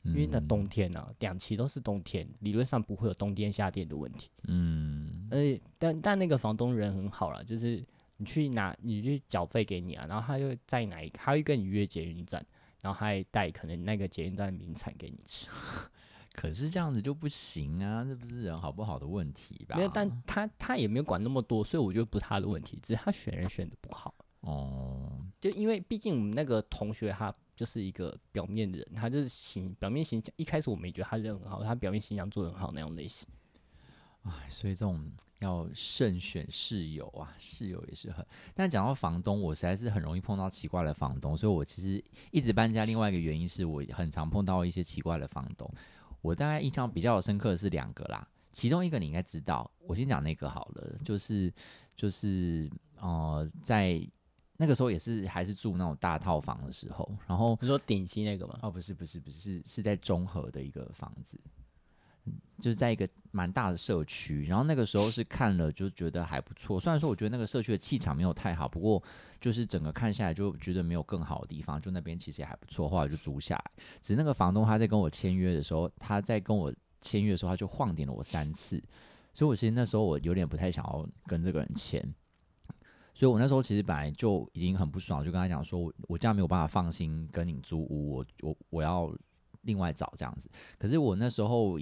[0.06, 4.30] 因为那嗯冬天啊，两期都是冬天，理论上不会有冬天夏电的问题。
[4.49, 7.82] 嗯，而且但但那个房东人很好了，就是
[8.24, 12.45] 你去拿你去缴费给你啊，然后他又再拿一个，他会跟你约捷运站，
[12.82, 15.49] 然后他还带可能那个捷运站的名产给你吃。
[16.32, 19.76] 可是这样子就不行啊，这不是人好不好的问题吧？
[19.76, 24.15] 没有，但他他也没有管那么多，所以我觉得不是他的问题，只是他选人选的不好。
[24.39, 33.28] 哦，就因为毕竟我们那个同学他就是一个表面的人，他就是形表面形象，一开始我们也觉得他人很好，他表面形象做的很好那种类型。
[34.24, 38.26] 哎，所以这种要慎选室友啊，室友也是很。
[38.53, 42.86] 但讲到房东，我实在是很容易碰到奇怪的房东，所以我其实一直搬家。
[42.86, 45.69] 另外一个原因是我很常碰到一些奇怪的房东。
[46.21, 51.53] 我大概印象比较深刻的是两个啦，其中一个你应该知道，我先讲那个好了，就是
[51.97, 52.71] 就是
[53.01, 54.01] 呃，在
[54.55, 58.57] 那个时候也是还是住那种大套房的时候，然后你说顶溪那个吗？
[58.61, 61.62] 哦，不是不是不是，是是在中和的一个房子，嗯
[62.64, 64.45] 就是在一个蛮大的社区。
[64.45, 69.03] 然后那个时候是看了就觉得还不错，虽然说我觉得那个社区的气场没有太好，不过
[69.41, 73.72] 就是整个看下来就觉得没有更好的地方，就那边其实也还不错，后来就租下来。
[74.01, 78.82] 只是那个房东他在跟我签约的时候，他在跟我签约的时候，他就晃点了我三次，
[79.34, 82.01] 所以我其实那时候我有点不太想要跟这个人签。
[83.16, 89.14] 所以我那时候其实本来就已经很不爽，就跟他讲说，我我这样没有办法放心跟你租屋，我我我要
[89.61, 90.49] 另外找这样子。
[90.80, 91.78] 可是我那时候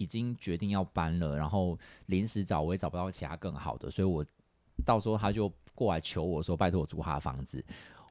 [0.00, 4.24] 已已经决定要搬了，然后临时找我也找不到其他更好的，所以我
[4.82, 7.62] 到时候他就过来求我说，拜托我租他的房子，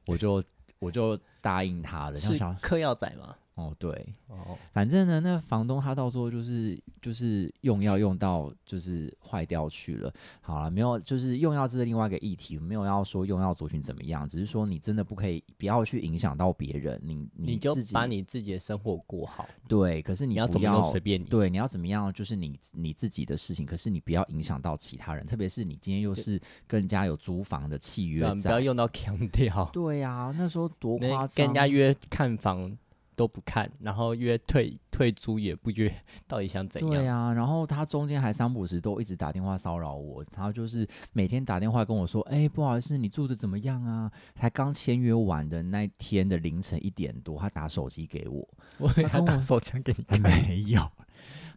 [0.06, 0.42] 我就
[0.78, 2.16] 我就答应他了。
[2.16, 3.36] 是想嗑药仔吗？
[3.60, 3.90] 哦，对，
[4.28, 10.12] 哦，反正呢，那房东他到时候就是就是用药用到就是坏掉去了。
[10.40, 21.24] 好了，没有，就是用药这是另外一个议题，没有要说用药族群怎么样，只是说你真的不可以不要去影响到别人，你你就自己把你自己的生活过好，对，可是你要怎么都随便你。
[21.24, 28.60] 对，你要怎么样就是你你自己的事情，可是你不要影响到其他人，特别是你今天又是跟人家有租房的契约不要。
[28.60, 32.76] 用到强调，对呀、那时候多那夸张，跟人家约看房
[33.20, 35.94] 都不看，然后约退退租也不约，
[36.26, 36.90] 到底想怎样？
[36.90, 44.10] 对啊，然后他中间还三不五时都一直打电话骚扰我，他就是每天打电话跟我说：“哎、不好意思，你住的怎么样啊？”
[44.40, 48.48] 才刚签约完的那天的凌晨一点多，他打手机给我，
[48.80, 50.90] 我他打手枪给你看， 没有。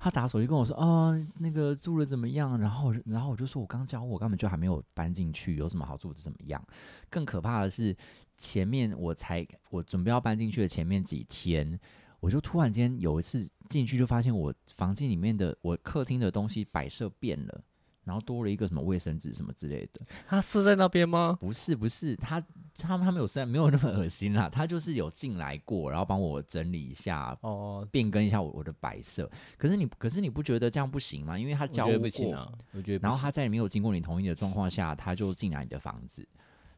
[0.02, 6.62] 他打手机跟我说：“啊，那个住的怎么样？”然后，然后我就说：“我刚交，我根本就还没有搬进去，有什么好住的怎么样？”
[7.10, 7.96] 更可怕的是，
[8.38, 11.80] 前面我才我准备要搬进去的前面几天，
[12.20, 17.62] 我就突然间有一次进去，就发现我房间里面的我客厅的东西摆设变了，
[18.04, 20.06] 然后多了一个什么卫生纸什么之类的。
[20.28, 21.38] 他是在那边吗？
[21.40, 22.44] 不是不是，他
[22.78, 29.30] 他们他们有虽然没有那么恶心啦，他就是有进来过，然后帮我整理一下，哦，变更一下我我的摆设。
[29.58, 31.38] 可是你可是你不觉得这样不行吗？
[31.38, 36.28] 因为他我觉得交屋过，我觉得然后他在没有经过你同意的状况下，他就进来你的房子。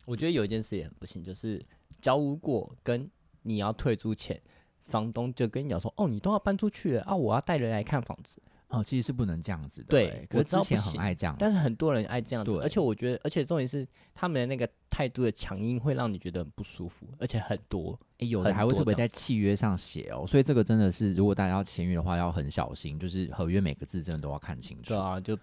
[0.06, 1.62] 我觉得有一件事也很不行，就是
[2.00, 3.10] 交屋过跟
[3.42, 4.42] 你要退租前，
[4.84, 8.42] 房东就跟你讲说，哦，你都要搬出去了啊，我要带人来看房子。
[8.70, 17.98] 哦，其实是不能这样子的、对我是之前很爱这样，但是很多人爱这样子，对而且我觉得，而且重点是他们的那个态度的强硬会让你觉得很不舒服，而且很多。
[18.18, 24.90] 诶有的很还会特别在契约上写哦，所以这个真的是，如果大家要签约的话，要很小心，就是合约每个字真的都要看清楚。
[24.90, 25.38] 对啊，就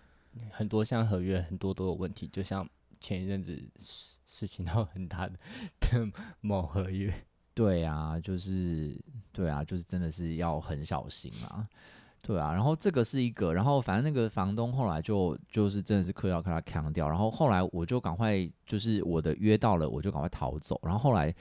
[0.51, 3.57] 很多像合约很多都有问题，就像前一阵子
[4.33, 5.35] 事情闹很大的
[5.81, 6.11] 的
[6.41, 7.13] 某合约。
[7.55, 8.99] 对啊，就是
[9.31, 11.69] 对啊，就是真的是要很小心啊。
[12.23, 21.35] 对啊，然后这个是一个，然后反正那个房东后来就就是真的是嗑药跟他扛掉，然后后来我就赶快就是我的约到了，我就赶快逃走，然后后来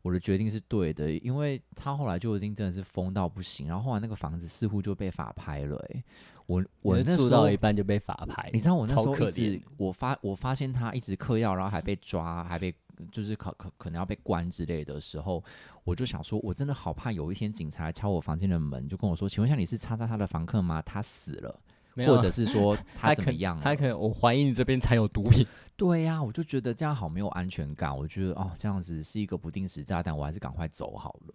[0.00, 6.04] 我的决定是对的，因为他后来就已经真的是疯到不行，然后后来那个房子似乎就被法拍了、欸，
[6.48, 12.74] 我我就那时候住到一半就被法牌，你知道我那时候一直，我发我发现他一直嗑药，然后还被抓，还被
[13.12, 15.44] 就是可可可能要被关之类的时候，
[15.84, 20.80] 我就想说，我真的好怕有一天警察敲我房间的门，就跟我说，请问一下你是叉叉他的房客吗？
[20.86, 21.60] 他死了，
[22.06, 23.62] 或者是说 他可怎么样了？
[23.62, 25.46] 他可能我怀疑你这边藏有毒品。
[25.76, 31.34] 对呀、我就觉得这样好没有安全感，我觉得哦这样子是一个不定时炸弹，我还是赶快走好了。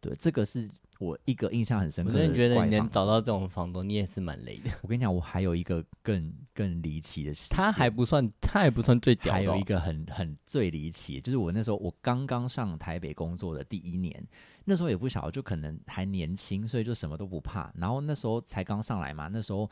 [0.00, 0.68] 对，这个是
[0.98, 4.70] 我一个印象很深刻的我真的觉得你能找到这种房东，你也是蛮累的。
[4.82, 14.26] 我跟你讲，我还有一个更更离奇的事件，他还不算，他还不算最屌的哦、还有一个很很最离奇，就是我那时候我刚刚上台北工作的第一年，
[14.64, 17.72] 那时候也不小，就可能还年轻，所以就什么都不怕。
[17.76, 19.68] 然后那时候才刚上来嘛，那时候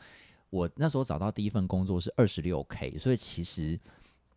[0.49, 3.79] 我那时候找到第一份工作是二十六 K，所以其实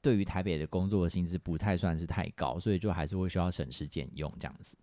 [0.00, 4.76] 对于台北的工作的薪资不太算是太高，所以就还是会需要省吃俭用这样子。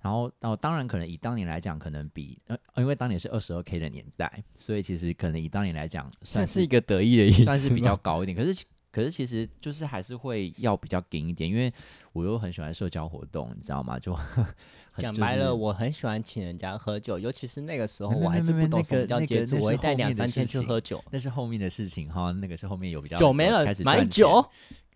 [0.00, 8.36] 然后，哦，当然可能以当年来讲，可能比呃，因为当年是二十二 K 的年代，所以其实可能以当年来讲，算算是一个得意的意思，算是比较 高一点。
[8.36, 11.72] 可是可是其实就是还是会要比较紧一点，因为
[12.12, 13.98] 我又很喜欢社交活动，你知道吗？
[13.98, 14.14] 就
[14.92, 21.02] 很讲白了，就是我很喜欢请人家喝酒，尤其是那个时候，我还是不懂什么叫节制，我会带两三千去喝酒。
[21.10, 24.48] 那是后面的事情哈，那个是后面有比较酒没了开始，买酒。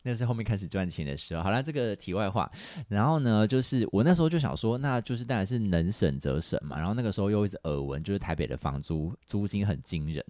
[0.03, 1.42] 那是后面开始赚钱的时候。
[1.42, 2.50] 好了，这个题外话。
[2.88, 6.76] 然后呢，就是我那时候就想说，那就是当然是能省则省嘛。
[6.76, 10.24] 然后那个时候又一直耳闻，就是台北的房租租金很惊人。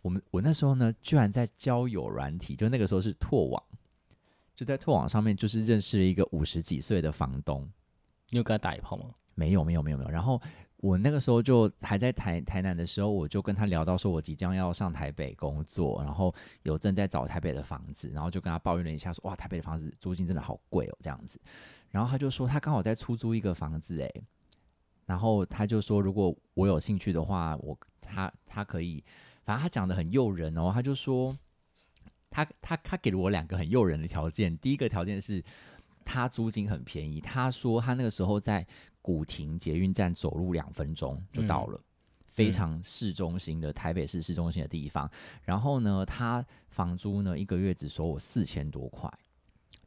[0.00, 3.62] 我们我那时候呢，居然在交友软体，就那个时候是拓网，
[4.54, 7.68] 就在拓网上面，就是认识了一个五十几岁的房东。
[8.30, 9.06] 你有跟他打一炮吗？
[9.34, 10.10] 没有没有没有没有。
[10.10, 10.40] 然后
[10.80, 21.40] 我那个时候就还在台台南的时候，我就跟他聊到说，我即将要上台北工作，然后有正在找台北的房子，然后就跟他抱怨了一下说，哇，台北的房子租金真的好贵哦，这样子。
[21.90, 24.22] 然后他就说他刚好在出租一个房子，诶，
[25.04, 29.02] 然后他就说如果我有兴趣的话，我他他可以，
[29.44, 31.36] 反正他讲的很诱人哦，他就说
[32.30, 35.42] 他他他给了我两个很诱人的条件，第一个条件是。
[36.10, 38.66] 他租金很便宜，他说他那个时候在
[39.08, 41.80] 古亭捷运站走路两分钟就到了，
[42.26, 45.10] 非常市中心的台北市市中心的地方。
[45.42, 49.18] 然后呢，他房租呢一个月只收我四千多块，套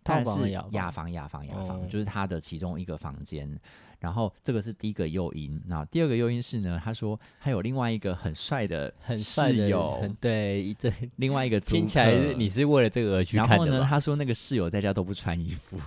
[0.04, 3.60] 但是房雅房雅房雅房就是他的其中一个房间。
[3.99, 13.86] 然后这个是第一个诱因，那第二个诱因是呢，他说他有另外一个很帅的很帅的，室友，很对，这另外一个 听起来是你是为了这个而去然后呢，看的？
[13.86, 15.78] 他说那个室友在家都不穿衣服，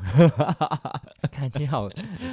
[1.33, 1.89] 看你好，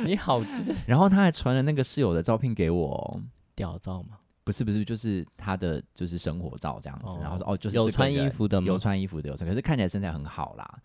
[0.05, 3.19] 你好，就是 然后他还传了那个室友的照片给我哦、
[3.55, 4.19] 屌照吗。
[4.43, 10.79] 不是不是，就是他的就是生活照这样子，哦然后说哦，就是有穿这个人衣服的吗有穿衣服的有穿，可是看起来身材很好啦。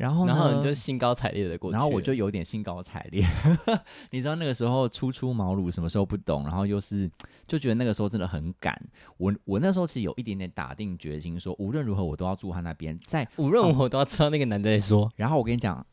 [0.00, 3.22] 然后呢，然后你就兴高采烈的过去，然后我就有点兴高采烈，
[4.10, 7.10] 你知道那个时候初出茅庐，什么时候不懂，然后又是
[7.46, 8.74] 就觉得那个时候真的很赶。
[9.18, 12.98] 我我那时候其实有一点点打定决心说，无论如何我都要住他那边。
[13.02, 15.86] 在无论我都要知道那个男的在说， 然后我跟你讲，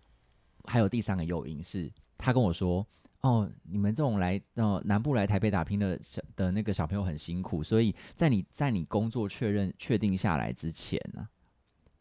[0.63, 2.87] 还有第三个诱因是，他跟我说，
[3.19, 11.27] 哦，你们这种来呃南部来台北打拼的小的那个小朋友很辛苦，所以在你在你工作确认确定下来之前呢、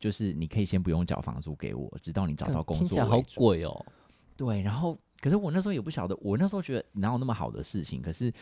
[0.06, 3.40] 就是你可以先不用缴房租给我，直到你找到工听起来好作为主。
[3.40, 3.86] 贵哦。
[4.36, 8.32] 对，然后可是我那时候也不晓得，我那时候觉得哪有那么好的事情，可是。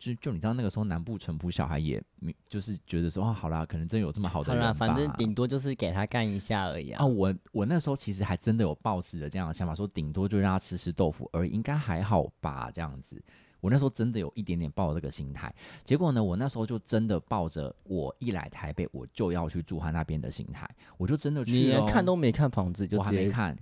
[0.00, 4.74] 就就你知道那个时候南部淳朴小孩也没就是觉得说哦好啦，可能真有这么好的好啦，人。
[4.74, 7.02] 反正顶多就是给他干一下而已啊。
[7.02, 13.20] 啊，我我那时候其实还真的有抱持着这样的想法，说顶多就让他吃吃豆腐而已，应该还好吧，这样子。
[13.60, 15.52] 我那时候真的有一点点抱着这个心态，
[15.84, 23.56] 结果呢，我那时候就真的抱着我一来台北我就要去住他那边的心态，我就真的你去了看都没看房子就我还没看，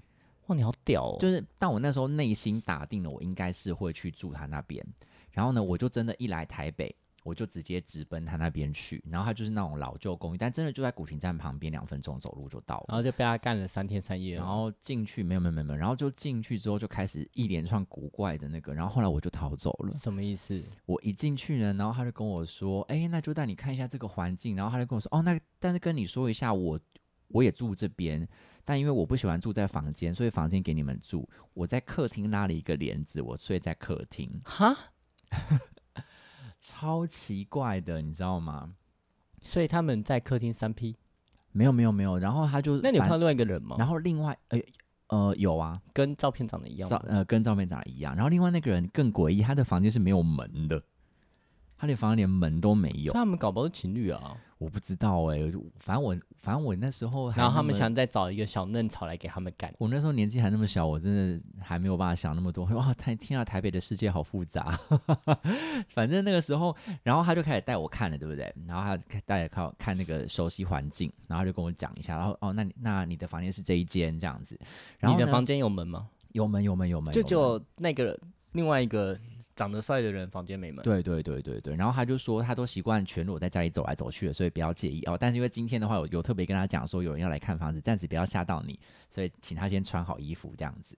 [0.47, 1.17] 哇，你好屌哦！
[1.19, 4.85] 就是但我那时候内心打定了，我应该是会去住他那边。
[5.31, 6.95] 然后呢，我就真的一来台北，
[7.27, 9.03] 我就直接直奔他那边去。
[9.11, 12.85] 然后他就是那种老旧公寓，但真的就在古亭站旁边，两分钟走路就到了。
[12.89, 14.37] 然后就被他干了三天三夜。
[14.37, 19.93] 然后进去没有没有没有然后就进去之后就开始一连串古怪的那个，然后后来我就逃走了。
[19.93, 20.63] 什么意思？
[20.85, 26.79] 我一进去呢，然后他就跟我说：“哎，那就带你看一下这个环境。”然后他就跟我说：“哦，那但是跟你说一下，我
[27.29, 28.27] 我也住这边，
[28.65, 31.29] 但因为我不喜欢住在房间，所以房间给你们住。
[31.55, 34.77] 我在客厅拉了一个帘子，我睡在客厅，哈？
[36.69, 38.75] 超奇怪的，你知道吗？
[39.41, 40.97] 所以他们在客厅三 P，
[41.53, 43.77] 没有没有没有，然后他就那你有看到另外一个人吗？
[43.79, 44.59] 然后另外呃
[45.07, 46.91] 呃有啊，跟照片长得一样？
[46.91, 48.13] 照呃跟照片长得一样。
[48.17, 50.83] 然后另外那个人更诡异，他的房间是没有门的，
[51.79, 53.13] 他连房间连门都没有。
[53.13, 54.37] 他们搞不好是情侣啊。
[54.59, 59.71] 我不知道哎、就反正我反正我那时候还然后他们么想再找一个小嫩草来给他们干。
[59.79, 62.65] 我那时候年纪还那么小，我真的还没有办法想那么多。
[62.75, 64.81] 哇，台天啊，台北的世界好复杂。
[65.93, 68.51] 反正那个时候，然后他就开始带我看了，对不对？
[68.67, 74.59] 然后他带我看看那个熟悉环境，然后他就跟我讲一下，然后哦，那你那你的房间是这一间这样子。
[74.99, 76.09] 然后你的房间有门吗？
[76.33, 78.19] 有门有门有门，就有门就那个
[78.53, 79.19] 另外一个
[79.55, 80.83] 长得帅的人房间没门。
[80.85, 85.17] 对对对对对，然后他就说他都习惯全裸在家里走来走去的，所以不要介意哦。
[85.19, 88.79] 但是因为今天的话我有特别跟他讲说有人要来看房子，暂时不要吓到你，
[89.11, 90.97] 所以请他先穿好衣服这样子。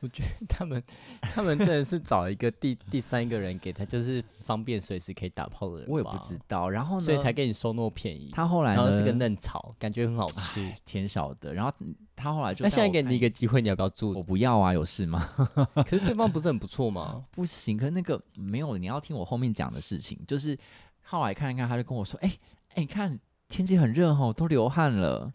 [0.00, 0.82] 我觉得他们
[1.20, 5.90] 他们真的是找一个第第三个人给他，就是方便随时可以打炮的人。
[5.90, 8.30] 我也不知，道，然后呢，所以才给你收那么便宜。
[8.32, 10.72] 他后来呢然后是个嫩草，感觉很好吃。
[10.84, 14.22] 甜少的，然后嗯他后来就那现在给你一个机会，你要不要住我？
[14.22, 15.28] 不要啊，有事吗？
[15.74, 17.24] 可是对方不是很不错吗？
[17.30, 20.58] 不行，可是那个没有，你要听我后面讲的事情，就是
[21.02, 22.38] 后来看一看，他就跟我说，哎、
[22.74, 25.32] 哎、你看天气很热吼，都流汗了，那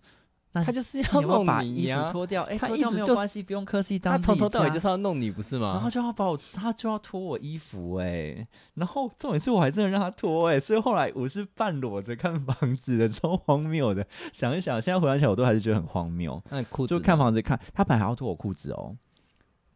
[0.63, 2.43] 他就是你要弄你衣服呀、脱掉？
[2.43, 5.89] 哎、他脱掉一直就是没有关系，不用客气，当他从头到尾就是要弄你，不是吗然后？
[5.89, 14.05] 就要把我，他就要脱我衣服哎、然后重点是我还真的让他脱哎、所以后来我是半裸着看房子的，超荒谬的。
[14.33, 16.41] 想一想，现在回想起来，我都还是觉得很荒谬。
[16.49, 18.95] 那裤子就看房子看，他本来还要脱我裤子哦，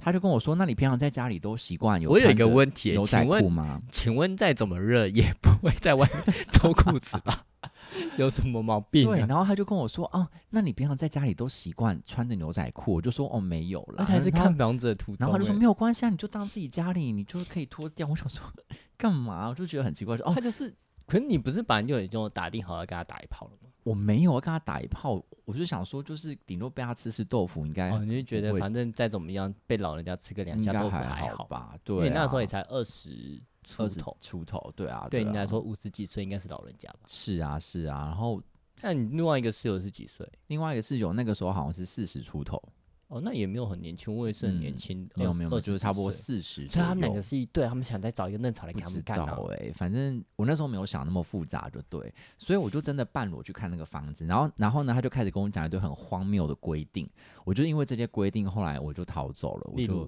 [0.02, 3.82] 他就跟我说：“那你平常在家里都习惯有我有一个问题，牛仔裤请问，吗？
[3.92, 7.46] 请问再怎么热也不会在外面脱裤子吧？
[8.18, 9.26] 有什么毛病、对，啊？
[9.28, 12.94] 然后他就跟我说：啊，那你平常在家里都习惯穿着牛仔裤？
[12.94, 18.08] 我就说：哦，没有了，而且还是看房子的途中、然后他就说欸没有关系啊，你就当自己家里，你就可以脱掉。
[18.08, 18.42] 我想说
[18.98, 19.50] 干嘛？
[19.50, 20.74] 我就觉得很奇怪，说哦他，就是，
[21.08, 23.69] 可是你不是本来就已经打定好要给他打一炮了吗？
[23.84, 31.46] 我没有要跟他打一炮，我就想说，就是顶多被他吃吃豆腐，应该、哦，你就觉得反正再怎么样被老人家吃个两下豆腐还好？
[31.46, 31.76] 吧？
[31.84, 37.00] 对、啊，为那时候也才二十出头，出头，对啊，啊对你来说五十几岁应该是老人家吧？
[37.08, 38.42] 是啊是啊，然后
[38.82, 40.30] 那你另外一个室友是几岁？
[40.48, 42.62] 另外一个室友那个时候好像是四十出头，
[43.10, 46.68] 哦，那也没有很年轻，我也是很年嗯轻，没有没有，没有就是差不多四十。
[46.68, 49.20] 所以他们两个是一对，他们想再找一个嫩草来给他们干。
[49.20, 57.10] 哎、反正我那时候没有想那么复杂，就对，所以我就真的半裸去看那个房子，然后然后呢，他就开始跟我讲一堆很荒谬的规定，
[57.44, 59.72] 我就因为这些规定，后来我就逃走了。
[59.74, 60.08] 我就，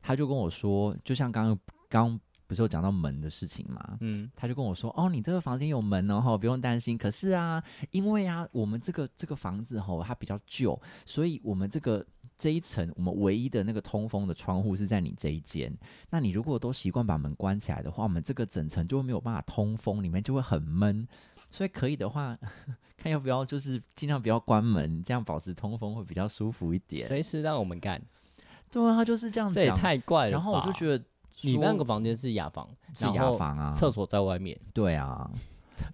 [0.00, 1.58] 他就跟我说，就像刚刚
[1.90, 3.98] 刚不是有讲到门的事情吗？
[4.00, 6.96] 嗯，他就跟我说：“哦，你这个房间有门哦，哈，不用担心。
[6.96, 12.04] 可是啊，因为啊，我们这个这个房子吼，它比较旧，所以我们这个
[12.38, 15.76] 这一层，我们唯一的那个通风的窗户是在你这一间。
[16.08, 21.06] 那你如果都习惯把门关起来的话，我们这个整层就会没有办法通风，里面就会很闷。
[21.50, 22.38] 所以可以的话，
[22.96, 27.06] 看要不要就是尽量不要关门，这样保持通风会比较舒服一点。
[27.06, 28.00] 随时让我们干，
[28.70, 29.70] 对啊，他就是这样这也。
[29.72, 30.30] 太怪了。
[30.30, 31.04] 然后我就觉得得
[31.40, 35.30] 你那个房间是雅房，是雅房啊，厕所在外面，对啊，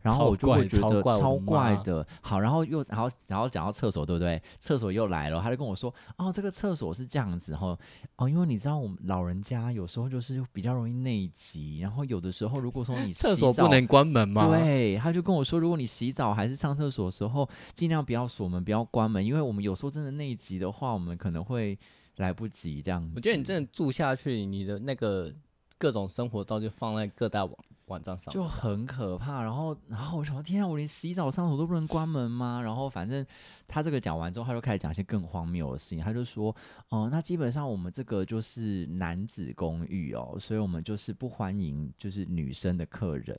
[0.02, 2.06] 然后我就会觉得超怪的。
[2.20, 4.40] 好，然后又然后然后讲到厕所，对不对？
[4.60, 7.78] 厕所又来了，他就跟我说：“哦，这个厕所是这样子哦，
[8.16, 21.78] 哦，因为你知道我们老人家有时候就是比较容易内急，然后有的时候如果说你 厕所不能关门吗？，对，他就跟我说，如果你洗澡还是上厕所的时候，尽量不要锁门，不要关门，因为我们有时候真的内急的话，我们可能会
[22.16, 23.12] 来不及这样子。
[23.16, 25.32] 我觉得你真的住下去，你的那个
[25.78, 27.54] 各种生活照就放在各大网
[27.86, 29.42] 网站上，就很可怕。
[29.42, 32.60] 然后，然后我想说，天啊，我连洗澡上厕所都不能关门吗？
[32.62, 33.24] 然后，反正
[33.68, 36.00] 他这个讲完之后，他就开始讲一些更荒谬的事情。
[36.00, 36.54] 他就说，
[36.88, 43.38] 哦、那基本上我们这个就是男子公寓哦，所以我们就是不欢迎就是女生的客人。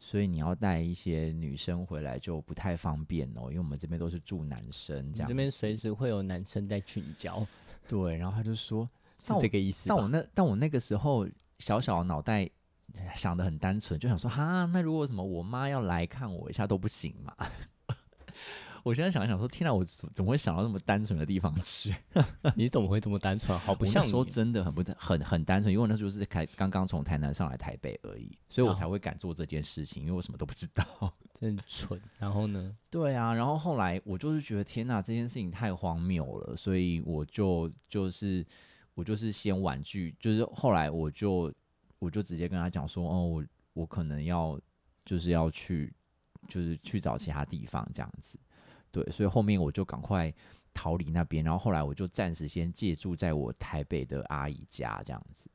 [0.00, 5.28] 所以你要带一些女生回来就不太方便哦，因为我们这边都是住男生这样。
[5.28, 7.46] 这边随时会有男生在群交，
[7.88, 8.86] 对，然后他就说，
[9.18, 9.94] 是这个意思吧？
[9.94, 11.26] 但我那但我那个时候
[11.64, 12.46] 小小的脑袋
[13.14, 17.34] 想的很单纯，就想说哈，那如果什么我妈要来看我一下都不行嘛？
[18.84, 21.94] 我现在想一想说，天哪，我怎怎么会想到那么单纯的地方去？
[22.54, 23.58] 你怎么会这么单纯？
[23.60, 24.06] 好不我像你。
[24.06, 30.84] 那时候真的很不很很单纯，因为我那时候是开刚刚从台南上来台北而已，所以我哦才会敢做这件事情，因为我什么都不知道。
[31.32, 31.98] 真蠢。
[32.18, 32.76] 然后呢？
[32.90, 38.46] 对啊，然后后来我就是觉得天呐，这件事情太荒谬了，所以我就就是
[38.94, 41.52] 我就是先婉拒，就是后来我就
[41.98, 44.58] 我就直接跟他讲说，哦，我我可能要
[45.04, 45.92] 就是要去
[46.48, 48.38] 就是去找其他地方这样子，
[48.90, 50.32] 对，所以后面我就赶快
[50.72, 55.50] 逃离那边，然后后来我就暂时先借住在我台北的阿姨家这样子。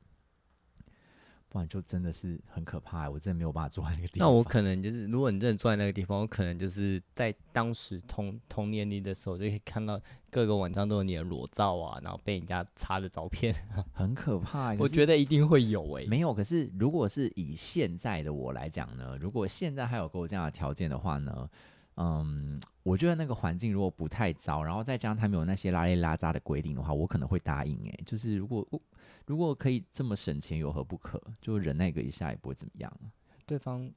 [1.50, 4.28] 不然就真的是很可怕，我真的没有办法坐在那个地方。
[4.28, 13.52] 那我可能就是，如果你真的坐在那个地方，我可能就是在当时同同年龄的时候，就可以看到各个网站都有你的裸照啊，然后被人家插的照片，
[13.92, 14.72] 很可怕。
[14.76, 14.86] 我。
[14.86, 21.48] 觉得一定会有诶、没有，可是如果是以现在的我来讲呢，如果现在还有给我这样的条件的话呢，
[21.96, 27.76] 嗯，我觉得那个环境如果不太糟，然后再加上他们有那些拉里拉扎的规定的话，我可能会答应。
[27.84, 28.66] 诶，就是如果
[29.26, 31.20] 如果可以这么省钱，有何不可？
[31.40, 32.92] 就忍耐个一下也不会怎么样。
[33.44, 33.90] 对方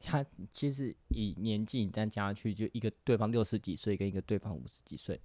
[0.00, 5.18] 他其实以年纪你再加上去，就一个对方六十几岁，跟一个对方五十几岁，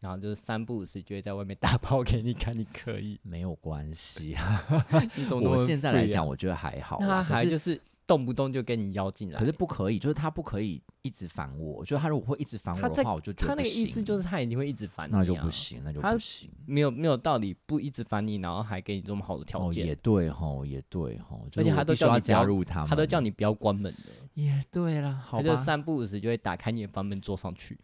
[0.00, 3.18] 然后就是三不五时就会在外面打包给你看，你可以？
[3.24, 4.36] 没有关系，
[5.16, 7.06] 你怎么那么我现在来讲，我觉得还好啊。
[7.06, 11.84] 那他还就是动不动就跟你邀进来，可是不可以，就是他不可以一直烦我。
[11.84, 16.50] 就是他如果会一直烦我的话，我就觉得他那个意思就是他一定会一直烦你、啊，那就不行，那就他不行。
[16.64, 23.98] 没有没有道理不一直烦你，然后还给你这么好的条哦，件，也对吼，也对吼，而且他都叫你加入他，他都叫你不要关门的，
[24.32, 27.78] 也对啦，好他就吧，三不五时就会打开你的房门坐上去。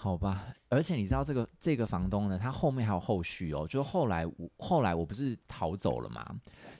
[0.00, 0.54] 好吧。
[0.68, 6.24] 而且你知道这个这个房东呢，他后面还有后续哦，就后来我后来我不是逃走了嘛，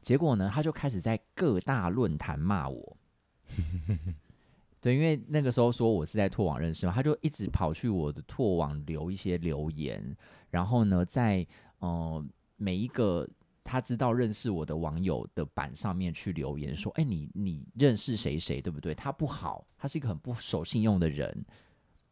[0.03, 2.97] 结果呢，他就开始在各大论坛骂我。
[4.81, 10.17] 对，因为那个时候说我是在拓网认识嘛，他就一直跑去我的拓网留一些留言，
[10.51, 11.45] 然后呢，在
[11.81, 12.25] 呃
[12.57, 13.29] 每一个
[13.65, 18.95] 他知道认识我的网友的版上面去留言说：“哎、你你认识谁谁对不对？
[18.95, 21.45] 他不好，他是一个很不守信用的人。”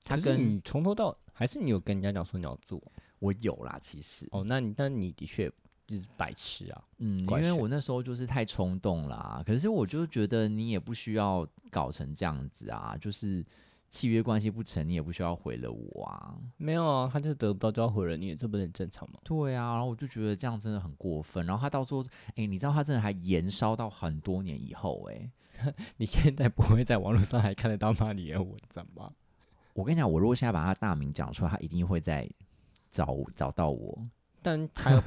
[0.07, 2.81] 他跟你从头到还是你有跟人家讲说你要做
[3.19, 5.51] 我有啦，其实，哦，那你但你的确
[5.87, 9.43] 就是白痴啊，嗯，因为我那时候就是太冲动啦。
[9.47, 13.45] 可是我就觉得你也不需要搞成这样子啊，就是
[13.91, 16.37] 契约关系不成，你也不需要毁了我啊。
[16.57, 19.19] 没有啊，他就是得不到就要毁了你，这不是很正常吗？
[19.25, 21.47] 对啊，然后我就觉得这样真的很过分。
[21.47, 22.05] 然后他到时候，
[22.35, 25.31] 哎、你知道他真的还延烧到很多年以后、哎，
[25.97, 29.13] 你现在不会在网络上还看得到骂你的文章吧？
[29.77, 32.27] 我跟你讲，我如果现在把他大名讲出来，他一定会在
[32.91, 34.03] 找找到我。
[34.41, 34.99] 但 他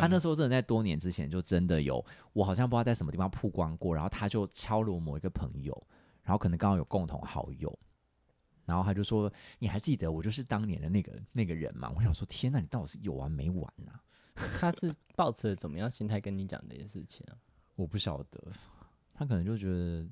[0.00, 2.02] 他那时候真的在多年之前就真的有，
[2.32, 5.86] 我好像不知道在什么地方曝光过，然后他就敲了我某一个朋友，
[6.22, 7.78] 然后可能刚好有共同好友，
[8.64, 13.92] 然后他就说：“你还记得我就是当年的那个那个人吗？”我想说：“天哪，你到底是有完没完呐、
[14.58, 17.36] 他是抱持了怎么样心态跟你讲这件事情啊？
[17.74, 18.40] 我不晓得，
[19.12, 20.06] 他可能就觉得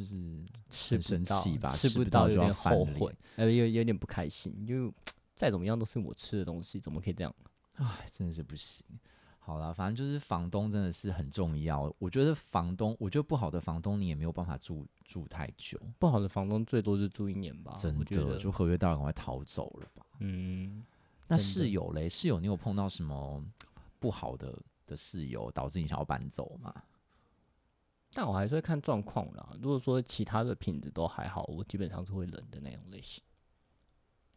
[0.00, 4.92] 就是吃不到吧吃吃不到有点后悔，呃，有有点不开心，就
[5.34, 7.34] 再怎么样都是我吃的东西，怎么可以这样？
[7.74, 8.84] 唉，真的是不行。
[9.38, 11.92] 好了，反正就是房东真的是很重要。
[11.98, 20.06] 我觉得房东，我觉得不好的房东你也没有办法住住太久，不好的房东最多就住一年吧，真的就合约到了赶快逃走了吧。
[20.20, 20.82] 嗯，
[21.26, 23.44] 那室友嘞，室友你有碰到什么
[23.98, 26.72] 不好的的室友，导致你想要搬走吗？
[28.12, 29.52] 但我还是会看状况啦。
[29.60, 33.22] 如果说其他的品质都还好，我基本上是会忍的那种类型。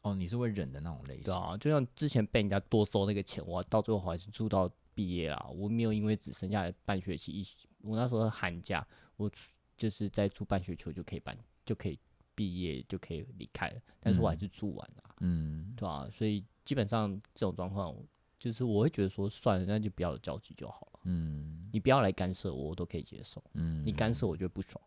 [0.03, 1.23] 哦，你是会忍的那种类型。
[1.23, 5.47] 对啊，就像之前被人家多收那个钱，我到最后还是住到毕业啦。
[5.55, 7.47] 我没有因为只剩下半学期一，
[7.81, 9.31] 我那时候寒假，我
[9.77, 11.97] 就是在住半学期就可以搬，就可以
[12.35, 13.81] 毕业，就可以离开了。
[13.99, 17.95] 但是我还是住完了，嗯，对啊，所以基本上这种状况，
[18.43, 20.99] 就是我会觉得说算了，那就不要有交集就好了。
[21.05, 23.41] 嗯你不要来干涉我，我都可以接受。
[23.53, 24.81] 嗯，你干涉我就会不爽。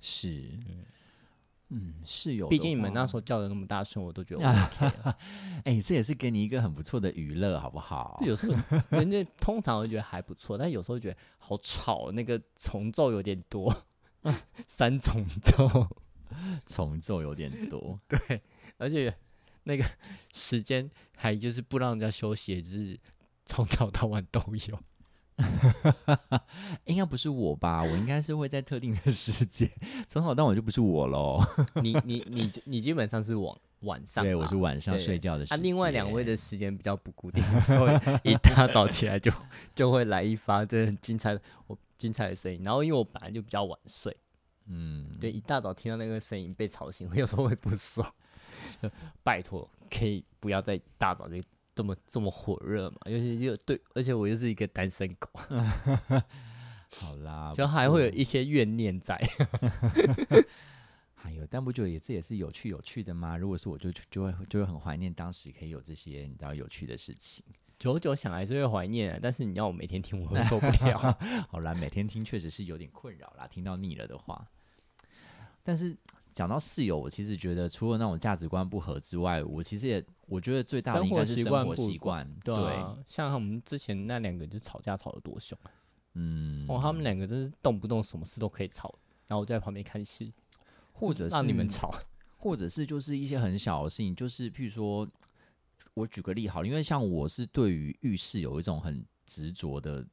[0.00, 0.84] 是，嗯
[1.68, 5.18] 嗯，室友，毕竟你们那时候叫的那么大声，我都觉得 我 OK 了。
[5.64, 8.20] 哎、这也是给你一个很不错的娱乐，好不好？
[8.26, 8.56] 有时候
[8.90, 13.72] 人家通常会觉得还不错，但有时候觉得好吵，那个重奏有点多，
[14.66, 15.88] 三重奏，
[16.66, 18.42] 重奏有点多，对
[18.78, 19.16] 而且
[19.66, 19.84] 那个
[20.32, 22.98] 时间还就是不让人家休息，就是
[23.44, 24.78] 从早到晚都有。
[26.86, 27.82] 应该不是我吧？
[27.82, 29.70] 我应该是会在特定的时间，
[30.08, 31.44] 从早到晚就不是我喽。
[31.82, 39.30] 你你你你基本上是晚晚上对，我是晚上睡觉的时啊，另外两位的时间比较不固定，所以一大早起来就
[39.74, 42.62] 就会来一发这很精彩的我精彩的声音。
[42.64, 44.16] 然后因为我本来就比较晚睡，
[44.68, 48.10] 嗯，对，一大早听到那个声音被吵醒，我有时候会不爽。
[48.82, 48.90] 就
[49.22, 51.42] 拜托，可以不要在大早就
[51.74, 52.96] 这么这么火热嘛？
[53.06, 55.28] 尤其就对，而且我又是一个单身狗，
[56.96, 59.20] 好啦， 就还会有一些怨念在。
[61.14, 63.36] 还有，但不觉得也这也是有趣有趣的吗？
[63.36, 67.44] 如果是我就就会就会很怀念当时可以有这些你知道有趣的事情。
[67.78, 71.18] 久久想还是会怀念啊，但是你要我每天听，我会受不了。
[71.50, 74.46] 好啦，每天听确实是有点困扰啦，听到腻了的话。
[75.62, 75.94] 但是
[76.36, 82.30] 讲到室友，我其实觉得除了那种价值观不合之外，我其实也我觉得最大的生应该是生活习惯。
[82.44, 85.58] 对啊，像我们之前那两个就吵架吵得多凶，
[86.12, 88.94] 嗯，哦，他们两个真是动不动什么事都可以吵，
[89.26, 90.30] 然后我在旁边看戏，
[90.92, 91.92] 或者是 让你们吵。
[92.36, 95.08] 或者是就是一些很小的事情，就是譬如说，
[95.94, 100.06] 我举个例好了，因为像我是对于浴室有一种很执着的，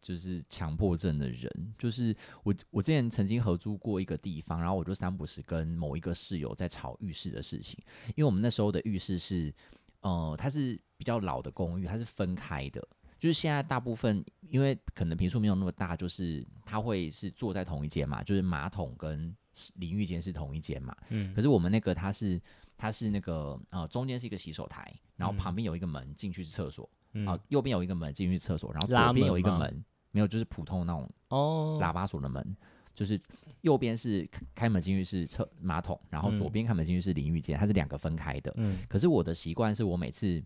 [0.00, 7.78] 就是强迫症的人，就是我我之前曾经合租过一个地方，然后我就三不时跟某一个室友在吵浴室的事情，
[8.08, 9.52] 因为我们那时候的浴室是，
[10.00, 12.86] 呃，它是比较老的公寓，它是分开的。
[13.18, 19.36] 就是现在大部分，因为可能平数没有那么大，就是它会是坐在同一间嘛，就是马桶跟
[19.74, 20.96] 淋浴间是同一间嘛。
[21.08, 22.40] 嗯可是我们那个它是
[22.76, 26.94] 它是那个呃中间是一个洗手台，然后嗯旁边有一个门进去是厕所，嗯
[27.26, 32.56] 啊、右边有一个门进去厕所，然后左边有一个门门，没有就是普通那种哦，喇叭锁的门，
[32.94, 33.20] 就是
[33.62, 38.52] 右边是开开门进去是厕马桶，然后左嗯边开门进去是淋浴间，它是两个分开的。
[38.56, 40.42] 嗯，可是我的习惯是我每次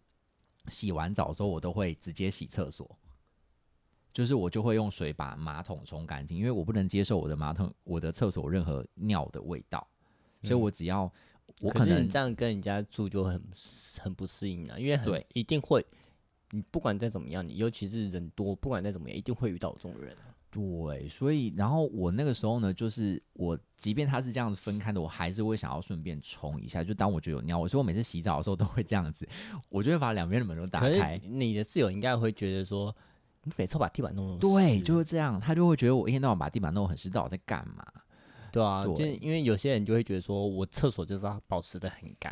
[0.69, 2.89] 洗完澡之后，我都会直接洗厕所，
[4.13, 9.87] 就是我就会用水把马桶冲干净，因为我不能接受我的马桶、我的厕所任何尿的味道，
[10.43, 11.11] 所以我只要
[11.61, 13.43] 我可能可这样跟人家住就很
[13.99, 15.27] 很不适应啊，因为很对。
[15.35, 15.85] 一定会，
[16.55, 20.29] 你不管再怎么样，你尤其是人多，不管再怎么样，一定会遇到这种人啊。
[20.51, 29.27] 对，所以然后我那个时候呢，就是我即便他是这样子分开的，我还是会想要顺便冲一下，就当我觉得有尿我，所以我每次洗澡的时候都会这样子，
[29.71, 31.19] 我就会把两边的门都打开。
[31.25, 32.95] 你的室友应该会觉得说，
[33.45, 37.87] 你每次都把地板弄那么对，就是这样，他就会觉得我一天到晚把地板弄得很湿，到底在干嘛？
[38.53, 42.31] 对啊，就是因为有些人就会觉得说我厕所就是要保持的很干，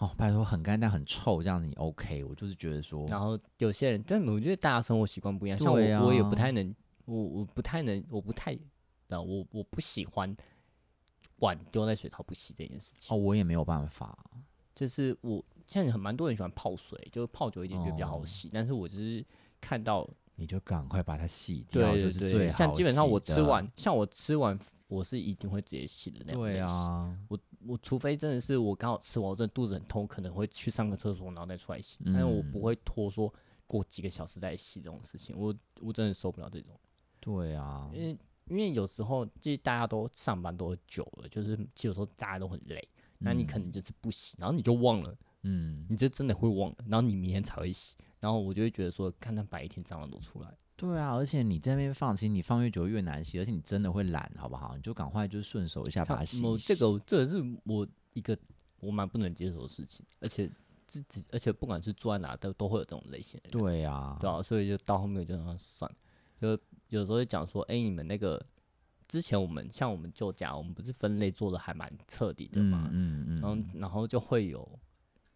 [0.00, 2.24] 哦，拜托，很干但很臭，这样子你 OK？
[2.24, 6.74] 我就是觉得说，然后有些人，但我觉得大家生活习惯不一样，像我对我也不啊太能，
[7.04, 8.54] 我我不太能，我不太，
[9.08, 10.34] 啊，我我不喜欢
[11.40, 13.14] 碗丢在水槽不洗这件事情。
[13.14, 14.18] 哦，我也没有办法。
[14.74, 18.48] 就是我像很蛮多人喜欢泡水，就是泡久一点就比较好哦洗。
[18.50, 19.22] 但是我就是
[19.60, 26.64] 看到，你就赶快把它洗掉，对对就是最对，好像基本上我吃完，像我吃完，我是一定会直接洗的那种对型。
[26.64, 31.98] 啊，我我除非真的是我刚好吃完，我真的肚子很痛，可能会去上个厕所，然后再出来洗。
[32.06, 33.32] 但是我不嗯会拖说
[33.66, 36.78] 过几个小时再洗这种事情，我我真的受不了这种。
[37.20, 42.86] 对啊，因为因为有时候就是大家都上班都久了，就是其实有时候大家都很累，
[43.18, 45.16] 那你可能就是不洗，然后你就忘了。
[45.42, 54.74] 嗯，你就真的会忘了，然后你明天才会洗，然后我就会觉得说，看它白天蟑螂都出来，对啊，而且你在那边放，其实你放越久越难洗，而且你真的会懒，好不好？
[54.74, 56.46] 你就赶快就顺手一下把它洗一洗。
[56.46, 58.36] 我这个这个是我一个
[58.80, 60.50] 我蛮不能接受的事情，而且
[60.86, 65.96] 自己而且不管是住在哪都都会有这种类型的人，对啊，对啊，所以就到后面就让它算了，
[66.40, 68.42] 就有时候会讲说，哎、你们那个
[69.06, 74.66] 之前我们像我们旧家，我们不是分类做的还蛮彻底的嘛，嗯嗯然后嗯，然后就会有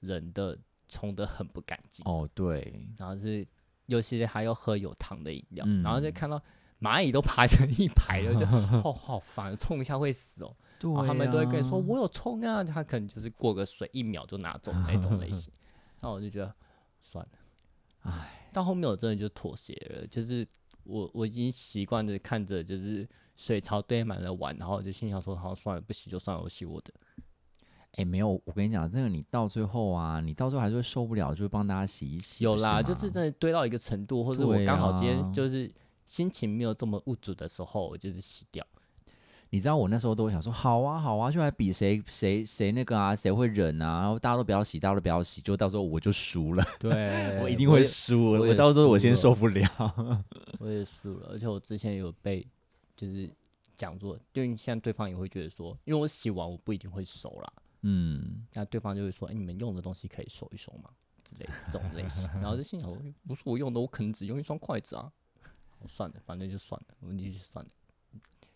[0.01, 0.59] 人的
[0.89, 2.03] 冲的很不干净。
[2.07, 3.47] 哦对，然后是
[3.87, 6.41] 尤其是还要喝有糖的饮料，嗯然后就看到
[6.81, 8.45] 蚂蚁都爬成一排了，就
[8.81, 10.57] 好好烦，冲一下会死哦。
[10.79, 15.53] 对、啊，然后他们都会跟你说我有冲啊，他可能就是过个水一秒就拿走那种类型。
[16.01, 16.55] 那我就觉得
[17.03, 17.39] 算了，
[18.11, 20.47] 唉，到后面我真的就妥协了，就是
[20.83, 26.93] 我我已经习惯着看着就是水槽堆满了碗，然后我就心想说好算了，不洗就算了，我洗我的。
[27.97, 32.45] 哎、没有，我跟你讲，这个你到最后啊，你到最后还是会受不了，就会帮大家洗一洗。
[32.45, 35.71] 有啦，吗就是真的堆到一个程度，或者我刚好今啊天就是
[36.05, 38.65] 心情没有这么物主的时候，我就是洗掉。
[39.51, 49.69] 你知道我那时候都会想说，好啊好啊，就来比谁谁谁那个啊，谁会忍啊，然后大家都不要洗，大家都不要洗，就到时候我就输了，对 我一定会输，我也我到时候我先受不了。
[50.59, 52.45] 我也输了，而且我之前有被
[52.97, 53.31] 就是
[53.77, 57.53] 讲说，因为现在对方也会觉得说，因为我洗完我不一定会收啦，
[57.87, 60.91] 嗯，那对方就会说，哎、你们用的东西可以收一收吗？
[61.23, 65.13] 之类的这种类型， 然后就心想说，不是我用的，我可能只用一双筷子啊，
[65.79, 67.71] 哦算了，反正就算了，问题就算了。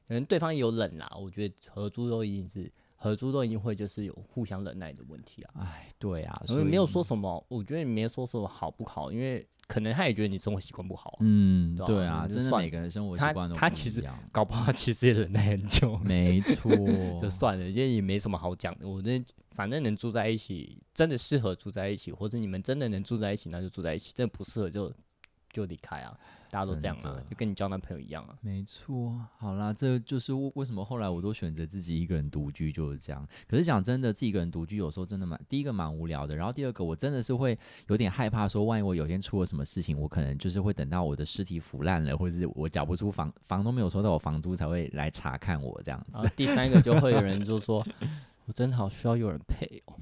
[0.06, 5.52] 可能对方也有忍啦，我觉得合租都已经是合租都一定会就是有互相忍耐的问题啊。
[5.60, 16.70] 哎，对啊，所以没有说什么，我觉得也没有说什么好不好，因为可能他也觉得你生活习惯不好啊、嗯，对啊真的每个人生活习他惯都不他其实搞不好他其实也忍耐很久了，没错，
[17.20, 18.88] 就算了，因为也没什么好讲的。
[18.88, 24.90] 我觉得反正能住在一起，真的适合住在一起，或者你们真的能住在一起，那就住在一起；真的不适合就
[25.52, 26.18] 就离开啊。
[26.50, 28.36] 大家都这样啊就跟你交男朋友一样啊。
[28.40, 33.26] 没错，好啦，这就是为为什么后来我都选择自己一个人独居，就是这样。
[33.48, 37.58] 可是讲真的，自己一个人独居有时候真的蛮，第一个蛮无聊的，然后第二个我真的是会
[37.88, 46.30] 有点害怕，说万一我有一天出了什么事情，我可能就是会等到我的尸体腐烂了，或者是我缴不出房房东没有收到我房租才会来查看我这样子。
[46.34, 47.84] 第三个就会有人就说，
[48.46, 49.94] 我真的好需要有人陪哦，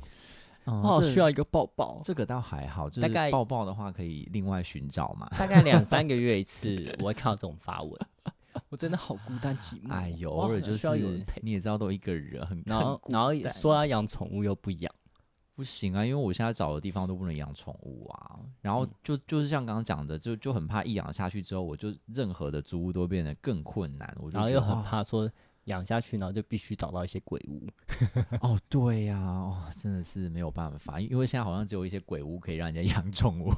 [0.67, 2.01] 我哦好需要一个抱抱。
[2.05, 5.29] 这个倒还好，就是大概抱抱的话可以另外寻找嘛。
[5.39, 7.93] 大概两三个月一次， 我会看到这种发文。
[8.71, 11.41] 我真的好孤单寂寞哦，哎呦，偶尔就需要有是人陪。
[11.43, 14.93] 你也知道，都一个人很然后很，然后单说要养宠物又不养，
[15.55, 25.31] 不行啊，因为我现在找的地方都不能养宠物啊，然后嗯就就是像刚刚讲的，就就很怕一养下去之后，我就任何的租屋都变得更困难，我就然后又很怕说
[25.67, 27.69] 养下去，然后就必须找到一些鬼屋。
[28.43, 33.53] 哦，对呀、哦，真的是没有办法，因为现在好像只有一些鬼屋可以让人家养宠物，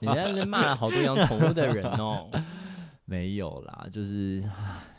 [0.00, 2.30] 人家是骂了好多养宠物的人哦。
[3.06, 4.42] 没有啦，就是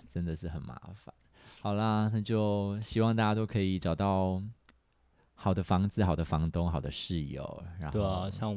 [0.10, 1.14] 真的是很麻烦。
[1.62, 4.42] 好啦，那就希望大家都可以找到
[5.34, 8.54] 好的房子、好的房东、好的室友，然后对啊，像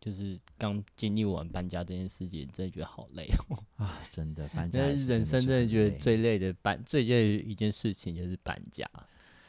[0.00, 3.58] 就是刚经历完搬家这件事情，真的觉得好累哦。
[3.76, 8.88] 啊，真的 搬家人生真的觉得最累的搬最累的一件事情就是搬家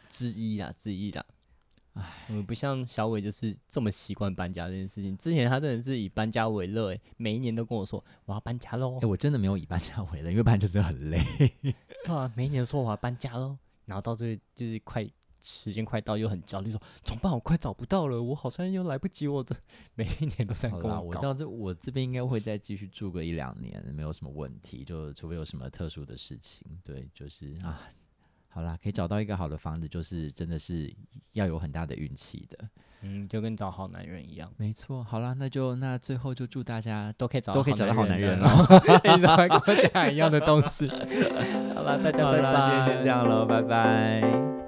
[0.09, 1.25] 之一啦，之一啦。
[1.93, 5.17] 唉，我们不像小伟，就是这么习惯搬家这件事情。
[5.17, 11.19] 之前他真的是以搬家为乐，哎，每一年都跟我说我要搬家喽哎、，我真的没有以搬家为乐，因为搬家真的很累。
[12.07, 15.03] 啊，每一年说我要搬家喽，然后到最后就是快
[15.39, 17.31] 时间快到，又很焦虑，说怎么办？
[17.31, 19.55] 我快找不到了，我好像又来不及我这。
[19.95, 21.01] 每一年都在跟我搞。
[21.01, 26.65] 我到这我这边应该会再继续住个一两年，没有什么问题，就除非有什么特殊的事情。
[26.83, 27.81] 对，就是啊，
[28.49, 30.93] 好啦，可以找到一个好的房子，就是真的是
[31.33, 32.69] 要有很大的运气的。
[33.01, 38.49] 嗯，就跟找好男人一样，没错，好啦，那就那最后就祝大家都可以找都可以找到好男人了。
[39.05, 40.85] 一直在跟我讲一样的东西。
[41.73, 42.51] 好啦，大家拜拜。
[42.51, 44.58] 今天先这样喽，拜拜。